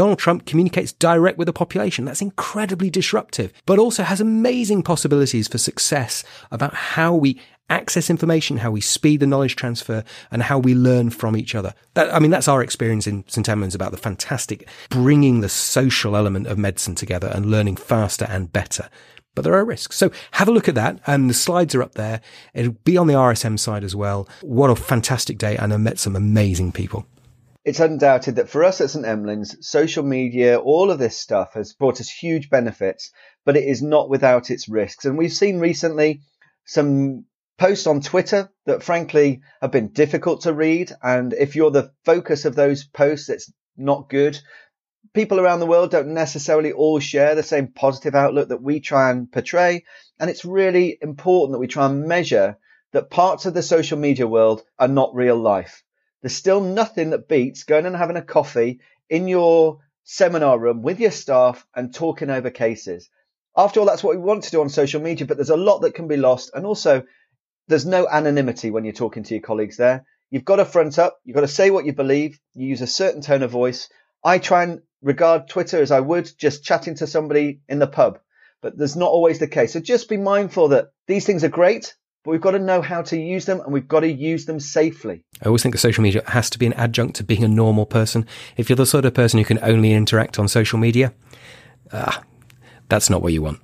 Donald 0.00 0.18
Trump 0.18 0.46
communicates 0.46 0.94
direct 0.94 1.36
with 1.36 1.44
the 1.44 1.52
population. 1.52 2.06
That's 2.06 2.22
incredibly 2.22 2.88
disruptive, 2.88 3.52
but 3.66 3.78
also 3.78 4.02
has 4.02 4.18
amazing 4.18 4.82
possibilities 4.82 5.46
for 5.46 5.58
success 5.58 6.24
about 6.50 6.72
how 6.72 7.14
we 7.14 7.38
access 7.68 8.08
information, 8.08 8.56
how 8.56 8.70
we 8.70 8.80
speed 8.80 9.20
the 9.20 9.26
knowledge 9.26 9.56
transfer, 9.56 10.02
and 10.30 10.44
how 10.44 10.58
we 10.58 10.74
learn 10.74 11.10
from 11.10 11.36
each 11.36 11.54
other. 11.54 11.74
That, 11.92 12.14
I 12.14 12.18
mean, 12.18 12.30
that's 12.30 12.48
our 12.48 12.62
experience 12.62 13.06
in 13.06 13.28
St. 13.28 13.46
Emlyn's 13.46 13.74
about 13.74 13.90
the 13.90 13.98
fantastic 13.98 14.66
bringing 14.88 15.42
the 15.42 15.50
social 15.50 16.16
element 16.16 16.46
of 16.46 16.56
medicine 16.56 16.94
together 16.94 17.30
and 17.34 17.50
learning 17.50 17.76
faster 17.76 18.24
and 18.30 18.50
better. 18.50 18.88
But 19.34 19.42
there 19.42 19.52
are 19.52 19.66
risks. 19.66 19.98
So 19.98 20.10
have 20.30 20.48
a 20.48 20.52
look 20.52 20.66
at 20.66 20.76
that. 20.76 20.98
And 21.06 21.28
the 21.28 21.34
slides 21.34 21.74
are 21.74 21.82
up 21.82 21.96
there. 21.96 22.22
It'll 22.54 22.72
be 22.72 22.96
on 22.96 23.06
the 23.06 23.12
RSM 23.12 23.58
side 23.58 23.84
as 23.84 23.94
well. 23.94 24.26
What 24.40 24.70
a 24.70 24.76
fantastic 24.76 25.36
day. 25.36 25.58
And 25.58 25.74
I 25.74 25.76
met 25.76 25.98
some 25.98 26.16
amazing 26.16 26.72
people 26.72 27.04
it's 27.62 27.80
undoubted 27.80 28.36
that 28.36 28.48
for 28.48 28.64
us 28.64 28.80
at 28.80 28.90
St 28.90 29.04
Emlyn's, 29.04 29.66
social 29.66 30.02
media, 30.02 30.58
all 30.58 30.90
of 30.90 30.98
this 30.98 31.16
stuff 31.16 31.54
has 31.54 31.74
brought 31.74 32.00
us 32.00 32.08
huge 32.08 32.48
benefits, 32.48 33.10
but 33.44 33.56
it 33.56 33.64
is 33.64 33.82
not 33.82 34.08
without 34.08 34.50
its 34.50 34.68
risks. 34.68 35.04
And 35.04 35.18
we've 35.18 35.32
seen 35.32 35.58
recently 35.58 36.22
some 36.64 37.26
posts 37.58 37.86
on 37.86 38.00
Twitter 38.00 38.50
that 38.64 38.82
frankly 38.82 39.42
have 39.60 39.72
been 39.72 39.88
difficult 39.88 40.42
to 40.42 40.54
read. 40.54 40.92
And 41.02 41.34
if 41.34 41.54
you're 41.54 41.70
the 41.70 41.92
focus 42.06 42.46
of 42.46 42.56
those 42.56 42.84
posts, 42.84 43.28
it's 43.28 43.52
not 43.76 44.08
good. 44.08 44.40
People 45.12 45.38
around 45.38 45.60
the 45.60 45.66
world 45.66 45.90
don't 45.90 46.14
necessarily 46.14 46.72
all 46.72 46.98
share 46.98 47.34
the 47.34 47.42
same 47.42 47.68
positive 47.68 48.14
outlook 48.14 48.48
that 48.48 48.62
we 48.62 48.80
try 48.80 49.10
and 49.10 49.30
portray. 49.30 49.84
And 50.18 50.30
it's 50.30 50.46
really 50.46 50.96
important 51.02 51.52
that 51.52 51.58
we 51.58 51.66
try 51.66 51.86
and 51.86 52.06
measure 52.06 52.56
that 52.92 53.10
parts 53.10 53.44
of 53.44 53.52
the 53.52 53.62
social 53.62 53.98
media 53.98 54.26
world 54.26 54.62
are 54.78 54.88
not 54.88 55.14
real 55.14 55.36
life 55.36 55.82
there's 56.22 56.34
still 56.34 56.60
nothing 56.60 57.10
that 57.10 57.28
beats 57.28 57.64
going 57.64 57.86
and 57.86 57.96
having 57.96 58.16
a 58.16 58.22
coffee 58.22 58.80
in 59.08 59.28
your 59.28 59.78
seminar 60.04 60.58
room 60.58 60.82
with 60.82 61.00
your 61.00 61.10
staff 61.10 61.66
and 61.74 61.94
talking 61.94 62.30
over 62.30 62.50
cases. 62.50 63.08
After 63.56 63.80
all, 63.80 63.86
that's 63.86 64.04
what 64.04 64.16
we 64.16 64.22
want 64.22 64.44
to 64.44 64.50
do 64.50 64.60
on 64.60 64.68
social 64.68 65.00
media, 65.00 65.26
but 65.26 65.36
there's 65.36 65.50
a 65.50 65.56
lot 65.56 65.80
that 65.80 65.94
can 65.94 66.08
be 66.08 66.16
lost. 66.16 66.50
And 66.54 66.66
also, 66.66 67.04
there's 67.68 67.86
no 67.86 68.08
anonymity 68.08 68.70
when 68.70 68.84
you're 68.84 68.92
talking 68.92 69.22
to 69.24 69.34
your 69.34 69.42
colleagues 69.42 69.76
there. 69.76 70.04
You've 70.30 70.44
got 70.44 70.56
to 70.56 70.64
front 70.64 70.98
up. 70.98 71.18
You've 71.24 71.34
got 71.34 71.40
to 71.40 71.48
say 71.48 71.70
what 71.70 71.84
you 71.84 71.92
believe. 71.92 72.38
You 72.54 72.68
use 72.68 72.82
a 72.82 72.86
certain 72.86 73.20
tone 73.20 73.42
of 73.42 73.50
voice. 73.50 73.88
I 74.22 74.38
try 74.38 74.64
and 74.64 74.82
regard 75.02 75.48
Twitter 75.48 75.80
as 75.80 75.90
I 75.90 76.00
would 76.00 76.30
just 76.38 76.64
chatting 76.64 76.94
to 76.96 77.06
somebody 77.06 77.60
in 77.68 77.78
the 77.78 77.86
pub, 77.86 78.18
but 78.60 78.76
there's 78.76 78.96
not 78.96 79.10
always 79.10 79.38
the 79.38 79.48
case. 79.48 79.72
So 79.72 79.80
just 79.80 80.08
be 80.08 80.16
mindful 80.16 80.68
that 80.68 80.90
these 81.06 81.24
things 81.24 81.42
are 81.42 81.48
great, 81.48 81.94
but 82.24 82.32
we've 82.32 82.40
got 82.40 82.52
to 82.52 82.58
know 82.58 82.82
how 82.82 83.02
to 83.02 83.18
use 83.18 83.46
them 83.46 83.60
and 83.60 83.72
we've 83.72 83.88
got 83.88 84.00
to 84.00 84.12
use 84.12 84.44
them 84.44 84.60
safely. 84.60 85.24
I 85.42 85.46
always 85.46 85.62
think 85.62 85.74
that 85.74 85.78
social 85.78 86.02
media 86.02 86.22
has 86.26 86.50
to 86.50 86.58
be 86.58 86.66
an 86.66 86.74
adjunct 86.74 87.16
to 87.16 87.24
being 87.24 87.44
a 87.44 87.48
normal 87.48 87.86
person. 87.86 88.26
If 88.56 88.68
you're 88.68 88.76
the 88.76 88.86
sort 88.86 89.04
of 89.04 89.14
person 89.14 89.38
who 89.38 89.44
can 89.44 89.58
only 89.62 89.92
interact 89.92 90.38
on 90.38 90.48
social 90.48 90.78
media, 90.78 91.14
ah, 91.92 92.22
that's 92.88 93.08
not 93.08 93.22
what 93.22 93.32
you 93.32 93.42
want. 93.42 93.60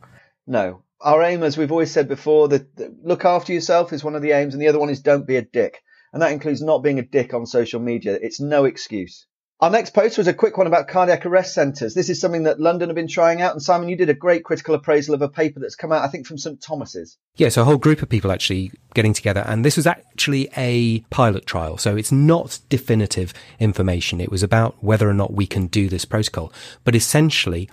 No. 0.46 0.82
Our 1.00 1.22
aim, 1.22 1.42
as 1.42 1.58
we've 1.58 1.70
always 1.70 1.90
said 1.90 2.08
before, 2.08 2.48
that, 2.48 2.66
look 3.04 3.24
after 3.24 3.52
yourself 3.52 3.92
is 3.92 4.02
one 4.02 4.14
of 4.14 4.22
the 4.22 4.32
aims, 4.32 4.54
and 4.54 4.62
the 4.62 4.68
other 4.68 4.78
one 4.78 4.88
is 4.88 5.00
don't 5.00 5.26
be 5.26 5.36
a 5.36 5.42
dick. 5.42 5.82
And 6.12 6.22
that 6.22 6.32
includes 6.32 6.62
not 6.62 6.82
being 6.82 6.98
a 6.98 7.04
dick 7.04 7.34
on 7.34 7.44
social 7.44 7.80
media. 7.80 8.18
It's 8.20 8.40
no 8.40 8.64
excuse. 8.64 9.26
Our 9.58 9.70
next 9.70 9.94
post 9.94 10.18
was 10.18 10.26
a 10.26 10.34
quick 10.34 10.58
one 10.58 10.66
about 10.66 10.86
cardiac 10.86 11.24
arrest 11.24 11.54
centres. 11.54 11.94
This 11.94 12.10
is 12.10 12.20
something 12.20 12.42
that 12.42 12.60
London 12.60 12.90
have 12.90 12.94
been 12.94 13.08
trying 13.08 13.40
out. 13.40 13.52
And 13.52 13.62
Simon, 13.62 13.88
you 13.88 13.96
did 13.96 14.10
a 14.10 14.14
great 14.14 14.44
critical 14.44 14.74
appraisal 14.74 15.14
of 15.14 15.22
a 15.22 15.30
paper 15.30 15.60
that's 15.60 15.74
come 15.74 15.92
out, 15.92 16.04
I 16.04 16.08
think, 16.08 16.26
from 16.26 16.36
St 16.36 16.60
Thomas's. 16.60 17.16
Yeah, 17.36 17.48
so 17.48 17.62
a 17.62 17.64
whole 17.64 17.78
group 17.78 18.02
of 18.02 18.10
people 18.10 18.30
actually 18.30 18.70
getting 18.92 19.14
together. 19.14 19.42
And 19.46 19.64
this 19.64 19.76
was 19.76 19.86
actually 19.86 20.50
a 20.58 21.00
pilot 21.08 21.46
trial. 21.46 21.78
So 21.78 21.96
it's 21.96 22.12
not 22.12 22.58
definitive 22.68 23.32
information. 23.58 24.20
It 24.20 24.30
was 24.30 24.42
about 24.42 24.76
whether 24.84 25.08
or 25.08 25.14
not 25.14 25.32
we 25.32 25.46
can 25.46 25.68
do 25.68 25.88
this 25.88 26.04
protocol. 26.04 26.52
But 26.84 26.94
essentially, 26.94 27.70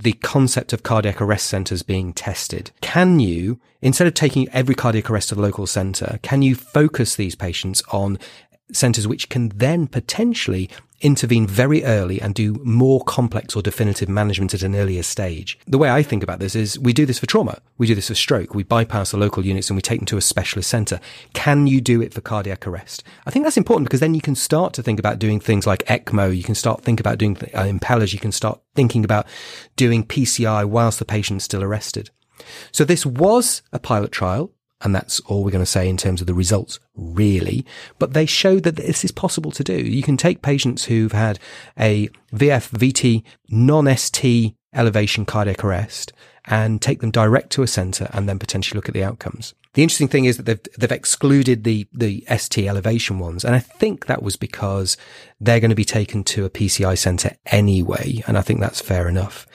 the 0.00 0.14
concept 0.14 0.72
of 0.72 0.82
cardiac 0.82 1.20
arrest 1.20 1.46
centers 1.46 1.84
being 1.84 2.12
tested. 2.12 2.72
Can 2.80 3.20
you, 3.20 3.60
instead 3.80 4.08
of 4.08 4.14
taking 4.14 4.48
every 4.48 4.74
cardiac 4.74 5.08
arrest 5.08 5.28
to 5.28 5.36
the 5.36 5.42
local 5.42 5.68
center, 5.68 6.18
can 6.22 6.42
you 6.42 6.56
focus 6.56 7.14
these 7.14 7.36
patients 7.36 7.80
on 7.92 8.18
centers 8.72 9.06
which 9.06 9.28
can 9.28 9.50
then 9.50 9.86
potentially 9.86 10.68
intervene 11.02 11.46
very 11.46 11.84
early 11.84 12.20
and 12.20 12.34
do 12.34 12.54
more 12.64 13.02
complex 13.04 13.54
or 13.54 13.62
definitive 13.62 14.08
management 14.08 14.54
at 14.54 14.62
an 14.62 14.74
earlier 14.74 15.02
stage. 15.02 15.58
The 15.66 15.78
way 15.78 15.90
I 15.90 16.02
think 16.02 16.22
about 16.22 16.38
this 16.38 16.54
is 16.54 16.78
we 16.78 16.92
do 16.92 17.04
this 17.04 17.18
for 17.18 17.26
trauma. 17.26 17.60
We 17.78 17.86
do 17.86 17.94
this 17.94 18.08
for 18.08 18.14
stroke. 18.14 18.54
We 18.54 18.62
bypass 18.62 19.10
the 19.10 19.16
local 19.18 19.44
units 19.44 19.68
and 19.68 19.76
we 19.76 19.82
take 19.82 20.00
them 20.00 20.06
to 20.06 20.16
a 20.16 20.22
specialist 20.22 20.70
center. 20.70 21.00
Can 21.34 21.66
you 21.66 21.80
do 21.80 22.00
it 22.00 22.14
for 22.14 22.20
cardiac 22.20 22.66
arrest? 22.66 23.02
I 23.26 23.30
think 23.30 23.44
that's 23.44 23.56
important 23.56 23.88
because 23.88 24.00
then 24.00 24.14
you 24.14 24.20
can 24.20 24.34
start 24.34 24.72
to 24.74 24.82
think 24.82 24.98
about 24.98 25.18
doing 25.18 25.40
things 25.40 25.66
like 25.66 25.84
ECMO. 25.86 26.34
You 26.34 26.44
can 26.44 26.54
start 26.54 26.82
think 26.82 27.00
about 27.00 27.18
doing 27.18 27.36
uh, 27.54 27.64
Impellas. 27.64 28.12
You 28.12 28.20
can 28.20 28.32
start 28.32 28.60
thinking 28.74 29.04
about 29.04 29.26
doing 29.76 30.04
PCI 30.04 30.64
whilst 30.64 30.98
the 30.98 31.04
patient's 31.04 31.44
still 31.44 31.62
arrested. 31.62 32.10
So 32.70 32.84
this 32.84 33.04
was 33.04 33.62
a 33.72 33.78
pilot 33.78 34.12
trial. 34.12 34.52
And 34.82 34.94
that's 34.94 35.20
all 35.20 35.44
we're 35.44 35.50
going 35.50 35.64
to 35.64 35.70
say 35.70 35.88
in 35.88 35.96
terms 35.96 36.20
of 36.20 36.26
the 36.26 36.34
results, 36.34 36.80
really. 36.94 37.64
But 37.98 38.12
they 38.12 38.26
show 38.26 38.58
that 38.60 38.76
this 38.76 39.04
is 39.04 39.12
possible 39.12 39.50
to 39.52 39.64
do. 39.64 39.74
You 39.74 40.02
can 40.02 40.16
take 40.16 40.42
patients 40.42 40.84
who've 40.84 41.12
had 41.12 41.38
a 41.78 42.08
VF, 42.32 42.70
VT, 42.70 43.22
non-ST 43.48 44.54
elevation 44.74 45.24
cardiac 45.24 45.64
arrest 45.64 46.12
and 46.46 46.82
take 46.82 47.00
them 47.00 47.10
direct 47.10 47.50
to 47.50 47.62
a 47.62 47.66
center 47.66 48.08
and 48.12 48.28
then 48.28 48.38
potentially 48.38 48.76
look 48.76 48.88
at 48.88 48.94
the 48.94 49.04
outcomes. 49.04 49.54
The 49.74 49.82
interesting 49.82 50.08
thing 50.08 50.26
is 50.26 50.36
that 50.36 50.44
they've, 50.44 50.60
they've 50.78 50.92
excluded 50.92 51.64
the, 51.64 51.86
the 51.92 52.26
ST 52.36 52.66
elevation 52.66 53.18
ones. 53.18 53.44
And 53.44 53.54
I 53.54 53.58
think 53.58 54.06
that 54.06 54.22
was 54.22 54.36
because 54.36 54.96
they're 55.40 55.60
going 55.60 55.70
to 55.70 55.76
be 55.76 55.84
taken 55.84 56.24
to 56.24 56.44
a 56.44 56.50
PCI 56.50 56.98
center 56.98 57.36
anyway. 57.46 58.22
And 58.26 58.36
I 58.36 58.42
think 58.42 58.60
that's 58.60 58.80
fair 58.80 59.08
enough. 59.08 59.46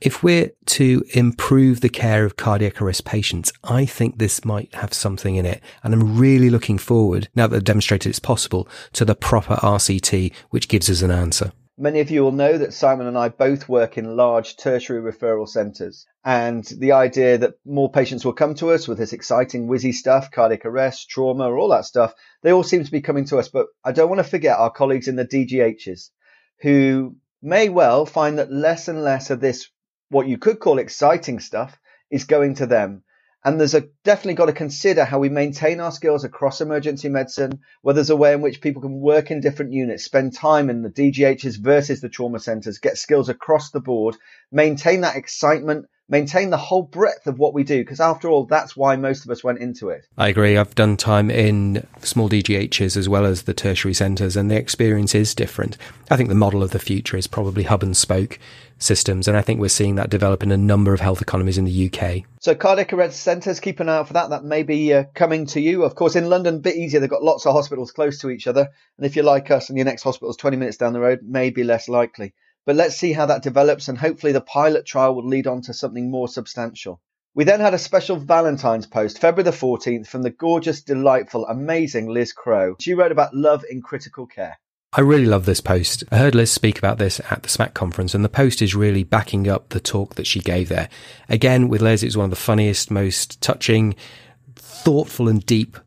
If 0.00 0.22
we're 0.22 0.52
to 0.64 1.04
improve 1.12 1.82
the 1.82 1.90
care 1.90 2.24
of 2.24 2.38
cardiac 2.38 2.80
arrest 2.80 3.04
patients, 3.04 3.52
I 3.62 3.84
think 3.84 4.16
this 4.16 4.46
might 4.46 4.74
have 4.74 4.94
something 4.94 5.36
in 5.36 5.44
it. 5.44 5.60
And 5.84 5.92
I'm 5.92 6.16
really 6.16 6.48
looking 6.48 6.78
forward, 6.78 7.28
now 7.34 7.46
that 7.46 7.54
they've 7.54 7.64
demonstrated 7.64 8.08
it's 8.08 8.18
possible, 8.18 8.66
to 8.94 9.04
the 9.04 9.14
proper 9.14 9.56
RCT, 9.56 10.32
which 10.48 10.68
gives 10.68 10.88
us 10.88 11.02
an 11.02 11.10
answer. 11.10 11.52
Many 11.76 12.00
of 12.00 12.10
you 12.10 12.22
will 12.22 12.32
know 12.32 12.56
that 12.56 12.72
Simon 12.72 13.08
and 13.08 13.18
I 13.18 13.28
both 13.28 13.68
work 13.68 13.98
in 13.98 14.16
large 14.16 14.56
tertiary 14.56 15.02
referral 15.02 15.46
centres. 15.46 16.06
And 16.24 16.64
the 16.64 16.92
idea 16.92 17.36
that 17.36 17.56
more 17.66 17.92
patients 17.92 18.24
will 18.24 18.32
come 18.32 18.54
to 18.54 18.70
us 18.70 18.88
with 18.88 18.96
this 18.96 19.12
exciting, 19.12 19.68
whizzy 19.68 19.92
stuff, 19.92 20.30
cardiac 20.30 20.64
arrest, 20.64 21.10
trauma, 21.10 21.52
all 21.52 21.68
that 21.68 21.84
stuff, 21.84 22.14
they 22.42 22.52
all 22.52 22.62
seem 22.62 22.84
to 22.84 22.90
be 22.90 23.02
coming 23.02 23.26
to 23.26 23.38
us. 23.38 23.50
But 23.50 23.66
I 23.84 23.92
don't 23.92 24.08
want 24.08 24.20
to 24.20 24.30
forget 24.30 24.58
our 24.58 24.70
colleagues 24.70 25.08
in 25.08 25.16
the 25.16 25.26
DGHs 25.26 26.08
who 26.62 27.16
may 27.42 27.68
well 27.68 28.06
find 28.06 28.38
that 28.38 28.50
less 28.50 28.88
and 28.88 29.04
less 29.04 29.28
of 29.28 29.40
this 29.40 29.68
what 30.10 30.28
you 30.28 30.38
could 30.38 30.58
call 30.58 30.78
exciting 30.78 31.40
stuff 31.40 31.78
is 32.10 32.24
going 32.24 32.54
to 32.56 32.66
them. 32.66 33.02
And 33.42 33.58
there's 33.58 33.74
a, 33.74 33.88
definitely 34.04 34.34
got 34.34 34.46
to 34.46 34.52
consider 34.52 35.04
how 35.04 35.18
we 35.18 35.30
maintain 35.30 35.80
our 35.80 35.92
skills 35.92 36.24
across 36.24 36.60
emergency 36.60 37.08
medicine, 37.08 37.60
where 37.80 37.94
there's 37.94 38.10
a 38.10 38.16
way 38.16 38.34
in 38.34 38.42
which 38.42 38.60
people 38.60 38.82
can 38.82 39.00
work 39.00 39.30
in 39.30 39.40
different 39.40 39.72
units, 39.72 40.04
spend 40.04 40.34
time 40.34 40.68
in 40.68 40.82
the 40.82 40.90
DGHs 40.90 41.58
versus 41.58 42.02
the 42.02 42.10
trauma 42.10 42.38
centres, 42.38 42.78
get 42.78 42.98
skills 42.98 43.30
across 43.30 43.70
the 43.70 43.80
board, 43.80 44.16
maintain 44.52 45.00
that 45.00 45.16
excitement, 45.16 45.86
maintain 46.10 46.50
the 46.50 46.56
whole 46.56 46.82
breadth 46.82 47.26
of 47.26 47.38
what 47.38 47.54
we 47.54 47.64
do. 47.64 47.78
Because 47.78 48.00
after 48.00 48.28
all, 48.28 48.44
that's 48.44 48.76
why 48.76 48.96
most 48.96 49.24
of 49.24 49.30
us 49.30 49.44
went 49.44 49.60
into 49.60 49.88
it. 49.88 50.06
I 50.18 50.28
agree. 50.28 50.56
I've 50.56 50.74
done 50.74 50.96
time 50.96 51.30
in 51.30 51.86
small 52.02 52.28
DGHs 52.28 52.96
as 52.96 53.08
well 53.08 53.24
as 53.24 53.42
the 53.42 53.54
tertiary 53.54 53.94
centres, 53.94 54.36
and 54.36 54.50
the 54.50 54.56
experience 54.56 55.14
is 55.14 55.34
different. 55.34 55.78
I 56.10 56.16
think 56.16 56.28
the 56.28 56.34
model 56.34 56.62
of 56.62 56.70
the 56.70 56.78
future 56.78 57.16
is 57.16 57.26
probably 57.26 57.62
hub 57.62 57.82
and 57.82 57.96
spoke 57.96 58.38
systems, 58.78 59.28
and 59.28 59.36
I 59.36 59.42
think 59.42 59.60
we're 59.60 59.68
seeing 59.68 59.94
that 59.96 60.10
develop 60.10 60.42
in 60.42 60.50
a 60.50 60.56
number 60.56 60.92
of 60.92 61.00
health 61.00 61.22
economies 61.22 61.58
in 61.58 61.66
the 61.66 61.90
UK. 61.90 62.24
So 62.40 62.54
cardiac 62.54 62.92
arrest 62.92 63.22
centres, 63.22 63.60
keep 63.60 63.78
an 63.80 63.88
eye 63.88 63.98
out 63.98 64.08
for 64.08 64.14
that. 64.14 64.30
That 64.30 64.44
may 64.44 64.62
be 64.62 64.92
uh, 64.92 65.04
coming 65.14 65.46
to 65.46 65.60
you. 65.60 65.84
Of 65.84 65.94
course, 65.94 66.16
in 66.16 66.28
London, 66.28 66.56
a 66.56 66.58
bit 66.58 66.76
easier. 66.76 67.00
They've 67.00 67.08
got 67.08 67.22
lots 67.22 67.46
of 67.46 67.52
hospitals 67.52 67.92
close 67.92 68.18
to 68.20 68.30
each 68.30 68.46
other, 68.46 68.68
and 68.96 69.06
if 69.06 69.14
you're 69.14 69.24
like 69.24 69.50
us 69.50 69.68
and 69.68 69.78
your 69.78 69.84
next 69.84 70.02
hospital 70.02 70.30
is 70.30 70.36
20 70.36 70.56
minutes 70.56 70.78
down 70.78 70.92
the 70.92 71.00
road, 71.00 71.20
may 71.22 71.50
be 71.50 71.62
less 71.62 71.88
likely. 71.88 72.34
But 72.66 72.76
let's 72.76 72.96
see 72.96 73.12
how 73.12 73.26
that 73.26 73.42
develops, 73.42 73.88
and 73.88 73.98
hopefully 73.98 74.32
the 74.32 74.40
pilot 74.40 74.86
trial 74.86 75.14
will 75.14 75.26
lead 75.26 75.46
on 75.46 75.62
to 75.62 75.74
something 75.74 76.10
more 76.10 76.28
substantial. 76.28 77.00
We 77.34 77.44
then 77.44 77.60
had 77.60 77.74
a 77.74 77.78
special 77.78 78.16
Valentine's 78.16 78.86
post, 78.86 79.20
February 79.20 79.50
the 79.50 79.56
14th, 79.56 80.08
from 80.08 80.22
the 80.22 80.30
gorgeous, 80.30 80.82
delightful, 80.82 81.46
amazing 81.46 82.08
Liz 82.08 82.32
Crowe. 82.32 82.76
She 82.80 82.94
wrote 82.94 83.12
about 83.12 83.34
love 83.34 83.64
in 83.70 83.82
critical 83.82 84.26
care. 84.26 84.58
I 84.92 85.02
really 85.02 85.26
love 85.26 85.46
this 85.46 85.60
post. 85.60 86.02
I 86.10 86.18
heard 86.18 86.34
Liz 86.34 86.50
speak 86.50 86.76
about 86.76 86.98
this 86.98 87.20
at 87.30 87.44
the 87.44 87.48
SMACC 87.48 87.74
conference, 87.74 88.14
and 88.14 88.24
the 88.24 88.28
post 88.28 88.60
is 88.60 88.74
really 88.74 89.04
backing 89.04 89.46
up 89.46 89.68
the 89.68 89.78
talk 89.78 90.16
that 90.16 90.26
she 90.26 90.40
gave 90.40 90.68
there. 90.68 90.88
Again, 91.28 91.68
with 91.68 91.80
Liz, 91.80 92.02
it 92.02 92.08
was 92.08 92.16
one 92.16 92.24
of 92.24 92.30
the 92.30 92.36
funniest, 92.36 92.90
most 92.90 93.40
touching, 93.40 93.94
thoughtful, 94.56 95.28
and 95.28 95.46
deep 95.46 95.78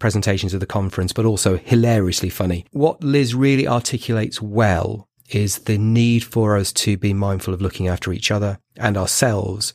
presentations 0.00 0.54
of 0.54 0.60
the 0.60 0.66
conference, 0.66 1.12
but 1.12 1.24
also 1.24 1.56
hilariously 1.56 2.30
funny. 2.30 2.66
What 2.72 3.02
Liz 3.02 3.34
really 3.34 3.68
articulates 3.68 4.42
well 4.42 5.07
is 5.30 5.60
the 5.60 5.78
need 5.78 6.24
for 6.24 6.56
us 6.56 6.72
to 6.72 6.96
be 6.96 7.12
mindful 7.12 7.54
of 7.54 7.62
looking 7.62 7.88
after 7.88 8.12
each 8.12 8.30
other 8.30 8.58
and 8.76 8.96
ourselves 8.96 9.74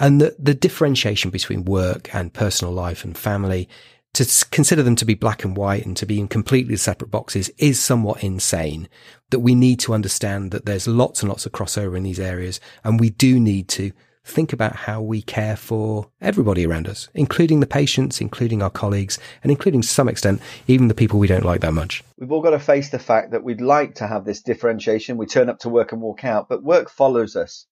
and 0.00 0.20
the, 0.20 0.34
the 0.38 0.54
differentiation 0.54 1.30
between 1.30 1.64
work 1.66 2.12
and 2.14 2.32
personal 2.32 2.72
life 2.72 3.04
and 3.04 3.16
family 3.16 3.68
to 4.14 4.24
consider 4.50 4.82
them 4.82 4.96
to 4.96 5.04
be 5.04 5.14
black 5.14 5.44
and 5.44 5.56
white 5.56 5.86
and 5.86 5.96
to 5.98 6.06
be 6.06 6.18
in 6.18 6.26
completely 6.26 6.76
separate 6.76 7.10
boxes 7.12 7.48
is 7.58 7.78
somewhat 7.78 8.24
insane. 8.24 8.88
That 9.28 9.38
we 9.40 9.54
need 9.54 9.78
to 9.80 9.94
understand 9.94 10.50
that 10.50 10.66
there's 10.66 10.88
lots 10.88 11.22
and 11.22 11.28
lots 11.28 11.46
of 11.46 11.52
crossover 11.52 11.96
in 11.96 12.02
these 12.02 12.18
areas 12.18 12.58
and 12.82 12.98
we 12.98 13.10
do 13.10 13.38
need 13.38 13.68
to 13.68 13.92
think 14.30 14.52
about 14.52 14.76
how 14.76 15.02
we 15.02 15.20
care 15.22 15.56
for 15.56 16.08
everybody 16.20 16.64
around 16.64 16.88
us, 16.88 17.08
including 17.14 17.60
the 17.60 17.66
patients, 17.66 18.20
including 18.20 18.62
our 18.62 18.70
colleagues, 18.70 19.18
and 19.42 19.50
including 19.50 19.82
to 19.82 19.88
some 19.88 20.08
extent, 20.08 20.40
even 20.66 20.88
the 20.88 20.94
people 20.94 21.18
we 21.18 21.26
don't 21.26 21.44
like 21.44 21.60
that 21.60 21.74
much. 21.74 22.04
We've 22.18 22.32
all 22.32 22.40
got 22.40 22.50
to 22.50 22.58
face 22.58 22.90
the 22.90 22.98
fact 22.98 23.32
that 23.32 23.44
we'd 23.44 23.60
like 23.60 23.96
to 23.96 24.06
have 24.06 24.24
this 24.24 24.42
differentiation. 24.42 25.16
We 25.16 25.26
turn 25.26 25.48
up 25.48 25.58
to 25.60 25.68
work 25.68 25.92
and 25.92 26.00
walk 26.00 26.24
out, 26.24 26.48
but 26.48 26.62
work 26.62 26.90
follows 26.90 27.36
us. 27.36 27.66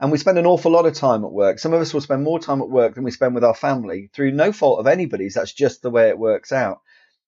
And 0.00 0.10
we 0.10 0.18
spend 0.18 0.38
an 0.38 0.46
awful 0.46 0.72
lot 0.72 0.86
of 0.86 0.94
time 0.94 1.24
at 1.24 1.32
work. 1.32 1.58
Some 1.58 1.72
of 1.72 1.80
us 1.80 1.94
will 1.94 2.00
spend 2.00 2.24
more 2.24 2.38
time 2.38 2.60
at 2.60 2.70
work 2.70 2.94
than 2.94 3.04
we 3.04 3.10
spend 3.10 3.34
with 3.34 3.44
our 3.44 3.54
family 3.54 4.10
through 4.12 4.32
no 4.32 4.52
fault 4.52 4.80
of 4.80 4.86
anybody's. 4.86 5.34
That's 5.34 5.52
just 5.52 5.82
the 5.82 5.90
way 5.90 6.08
it 6.08 6.18
works 6.18 6.52
out. 6.52 6.80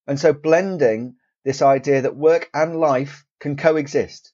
And 0.06 0.18
so 0.18 0.32
blending 0.32 1.14
this 1.44 1.62
idea 1.62 2.02
that 2.02 2.16
work 2.16 2.50
and 2.52 2.76
life 2.76 3.24
can 3.40 3.56
coexist 3.56 4.32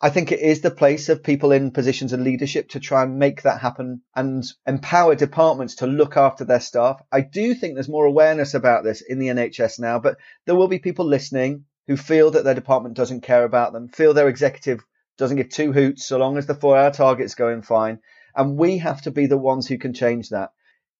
I 0.00 0.10
think 0.10 0.32
it 0.32 0.40
is 0.40 0.60
the 0.60 0.70
place 0.70 1.08
of 1.08 1.22
people 1.22 1.52
in 1.52 1.70
positions 1.70 2.12
of 2.12 2.20
leadership 2.20 2.68
to 2.70 2.80
try 2.80 3.04
and 3.04 3.18
make 3.18 3.42
that 3.42 3.60
happen 3.60 4.02
and 4.14 4.44
empower 4.66 5.14
departments 5.14 5.76
to 5.76 5.86
look 5.86 6.16
after 6.16 6.44
their 6.44 6.60
staff. 6.60 7.00
I 7.10 7.20
do 7.20 7.54
think 7.54 7.74
there's 7.74 7.88
more 7.88 8.04
awareness 8.04 8.54
about 8.54 8.84
this 8.84 9.00
in 9.00 9.18
the 9.18 9.28
NHS 9.28 9.78
now, 9.78 9.98
but 9.98 10.18
there 10.46 10.56
will 10.56 10.68
be 10.68 10.78
people 10.78 11.06
listening 11.06 11.64
who 11.86 11.96
feel 11.96 12.30
that 12.32 12.44
their 12.44 12.54
department 12.54 12.96
doesn't 12.96 13.22
care 13.22 13.44
about 13.44 13.72
them, 13.72 13.88
feel 13.88 14.14
their 14.14 14.28
executive 14.28 14.80
doesn't 15.16 15.36
give 15.36 15.48
two 15.48 15.72
hoots 15.72 16.04
so 16.04 16.18
long 16.18 16.36
as 16.38 16.46
the 16.46 16.54
four 16.54 16.76
hour 16.76 16.90
target's 16.90 17.34
going 17.34 17.62
fine. 17.62 18.00
And 18.34 18.56
we 18.58 18.78
have 18.78 19.02
to 19.02 19.12
be 19.12 19.26
the 19.26 19.38
ones 19.38 19.68
who 19.68 19.78
can 19.78 19.94
change 19.94 20.30
that. 20.30 20.50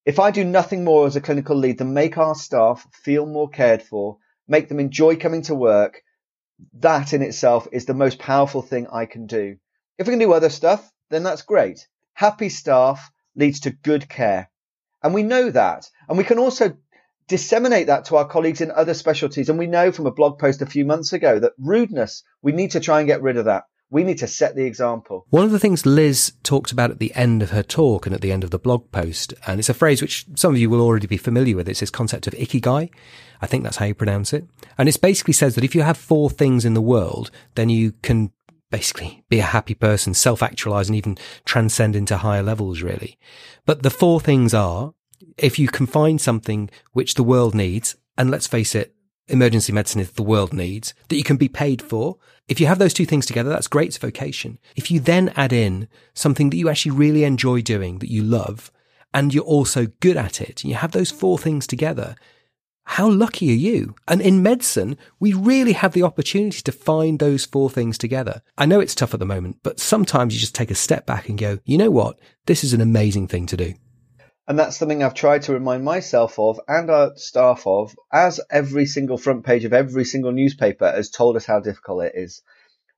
If 0.04 0.20
I 0.20 0.30
do 0.30 0.44
nothing 0.44 0.84
more 0.84 1.06
as 1.06 1.16
a 1.16 1.20
clinical 1.20 1.56
lead 1.56 1.78
than 1.78 1.94
make 1.94 2.16
our 2.16 2.34
staff 2.34 2.86
feel 2.92 3.26
more 3.26 3.48
cared 3.48 3.82
for, 3.82 4.18
make 4.46 4.68
them 4.68 4.78
enjoy 4.78 5.16
coming 5.16 5.42
to 5.42 5.54
work, 5.54 6.02
that 6.74 7.12
in 7.12 7.22
itself 7.22 7.68
is 7.72 7.86
the 7.86 7.94
most 7.94 8.18
powerful 8.18 8.62
thing 8.62 8.86
I 8.92 9.06
can 9.06 9.26
do. 9.26 9.56
If 9.98 10.06
we 10.06 10.12
can 10.12 10.20
do 10.20 10.32
other 10.32 10.50
stuff, 10.50 10.92
then 11.10 11.22
that's 11.22 11.42
great. 11.42 11.86
Happy 12.14 12.48
staff 12.48 13.10
leads 13.36 13.60
to 13.60 13.70
good 13.70 14.08
care. 14.08 14.50
And 15.02 15.14
we 15.14 15.22
know 15.22 15.50
that. 15.50 15.88
And 16.08 16.16
we 16.16 16.24
can 16.24 16.38
also 16.38 16.76
disseminate 17.28 17.88
that 17.88 18.06
to 18.06 18.16
our 18.16 18.26
colleagues 18.26 18.60
in 18.60 18.70
other 18.70 18.94
specialties. 18.94 19.48
And 19.48 19.58
we 19.58 19.66
know 19.66 19.92
from 19.92 20.06
a 20.06 20.12
blog 20.12 20.38
post 20.38 20.62
a 20.62 20.66
few 20.66 20.84
months 20.84 21.12
ago 21.12 21.38
that 21.38 21.52
rudeness, 21.58 22.22
we 22.42 22.52
need 22.52 22.72
to 22.72 22.80
try 22.80 23.00
and 23.00 23.08
get 23.08 23.22
rid 23.22 23.36
of 23.36 23.46
that. 23.46 23.64
We 23.94 24.02
need 24.02 24.18
to 24.18 24.26
set 24.26 24.56
the 24.56 24.64
example. 24.64 25.24
One 25.30 25.44
of 25.44 25.52
the 25.52 25.60
things 25.60 25.86
Liz 25.86 26.32
talked 26.42 26.72
about 26.72 26.90
at 26.90 26.98
the 26.98 27.14
end 27.14 27.44
of 27.44 27.50
her 27.50 27.62
talk 27.62 28.06
and 28.06 28.14
at 28.14 28.22
the 28.22 28.32
end 28.32 28.42
of 28.42 28.50
the 28.50 28.58
blog 28.58 28.90
post, 28.90 29.32
and 29.46 29.60
it's 29.60 29.68
a 29.68 29.74
phrase 29.74 30.02
which 30.02 30.26
some 30.34 30.52
of 30.52 30.58
you 30.58 30.68
will 30.68 30.80
already 30.80 31.06
be 31.06 31.16
familiar 31.16 31.54
with, 31.54 31.68
it's 31.68 31.78
this 31.78 31.90
concept 31.90 32.26
of 32.26 32.32
ikigai. 32.32 32.90
I 33.40 33.46
think 33.46 33.62
that's 33.62 33.76
how 33.76 33.84
you 33.84 33.94
pronounce 33.94 34.32
it. 34.32 34.48
And 34.76 34.88
it 34.88 35.00
basically 35.00 35.32
says 35.32 35.54
that 35.54 35.62
if 35.62 35.76
you 35.76 35.82
have 35.82 35.96
four 35.96 36.28
things 36.28 36.64
in 36.64 36.74
the 36.74 36.80
world, 36.80 37.30
then 37.54 37.68
you 37.68 37.92
can 38.02 38.32
basically 38.68 39.22
be 39.28 39.38
a 39.38 39.44
happy 39.44 39.74
person, 39.74 40.12
self 40.12 40.42
actualize 40.42 40.88
and 40.88 40.96
even 40.96 41.16
transcend 41.44 41.94
into 41.94 42.16
higher 42.16 42.42
levels, 42.42 42.82
really. 42.82 43.16
But 43.64 43.84
the 43.84 43.90
four 43.90 44.18
things 44.18 44.52
are 44.52 44.92
if 45.38 45.56
you 45.56 45.68
can 45.68 45.86
find 45.86 46.20
something 46.20 46.68
which 46.94 47.14
the 47.14 47.22
world 47.22 47.54
needs, 47.54 47.94
and 48.18 48.28
let's 48.28 48.48
face 48.48 48.74
it, 48.74 48.93
emergency 49.28 49.72
medicine 49.72 50.00
is 50.00 50.12
the 50.12 50.22
world 50.22 50.52
needs, 50.52 50.94
that 51.08 51.16
you 51.16 51.24
can 51.24 51.36
be 51.36 51.48
paid 51.48 51.80
for. 51.80 52.18
If 52.48 52.60
you 52.60 52.66
have 52.66 52.78
those 52.78 52.94
two 52.94 53.06
things 53.06 53.26
together, 53.26 53.50
that's 53.50 53.68
great. 53.68 53.88
It's 53.88 53.98
vocation. 53.98 54.58
If 54.76 54.90
you 54.90 55.00
then 55.00 55.32
add 55.36 55.52
in 55.52 55.88
something 56.12 56.50
that 56.50 56.56
you 56.56 56.68
actually 56.68 56.92
really 56.92 57.24
enjoy 57.24 57.62
doing, 57.62 57.98
that 58.00 58.10
you 58.10 58.22
love, 58.22 58.70
and 59.12 59.32
you're 59.32 59.44
also 59.44 59.86
good 60.00 60.16
at 60.16 60.40
it, 60.40 60.62
and 60.62 60.70
you 60.70 60.76
have 60.76 60.92
those 60.92 61.10
four 61.10 61.38
things 61.38 61.66
together, 61.66 62.16
how 62.86 63.08
lucky 63.08 63.50
are 63.50 63.56
you? 63.56 63.94
And 64.06 64.20
in 64.20 64.42
medicine, 64.42 64.98
we 65.18 65.32
really 65.32 65.72
have 65.72 65.92
the 65.92 66.02
opportunity 66.02 66.60
to 66.60 66.72
find 66.72 67.18
those 67.18 67.46
four 67.46 67.70
things 67.70 67.96
together. 67.96 68.42
I 68.58 68.66
know 68.66 68.80
it's 68.80 68.94
tough 68.94 69.14
at 69.14 69.20
the 69.20 69.26
moment, 69.26 69.58
but 69.62 69.80
sometimes 69.80 70.34
you 70.34 70.40
just 70.40 70.54
take 70.54 70.70
a 70.70 70.74
step 70.74 71.06
back 71.06 71.28
and 71.28 71.38
go, 71.38 71.58
you 71.64 71.78
know 71.78 71.90
what? 71.90 72.18
This 72.44 72.62
is 72.62 72.74
an 72.74 72.82
amazing 72.82 73.28
thing 73.28 73.46
to 73.46 73.56
do. 73.56 73.74
And 74.46 74.58
that's 74.58 74.76
something 74.76 75.02
I've 75.02 75.14
tried 75.14 75.42
to 75.42 75.54
remind 75.54 75.84
myself 75.84 76.38
of 76.38 76.60
and 76.68 76.90
our 76.90 77.16
staff 77.16 77.66
of, 77.66 77.96
as 78.12 78.40
every 78.50 78.84
single 78.84 79.16
front 79.16 79.44
page 79.44 79.64
of 79.64 79.72
every 79.72 80.04
single 80.04 80.32
newspaper 80.32 80.90
has 80.90 81.08
told 81.08 81.36
us 81.36 81.46
how 81.46 81.60
difficult 81.60 82.04
it 82.04 82.12
is. 82.14 82.42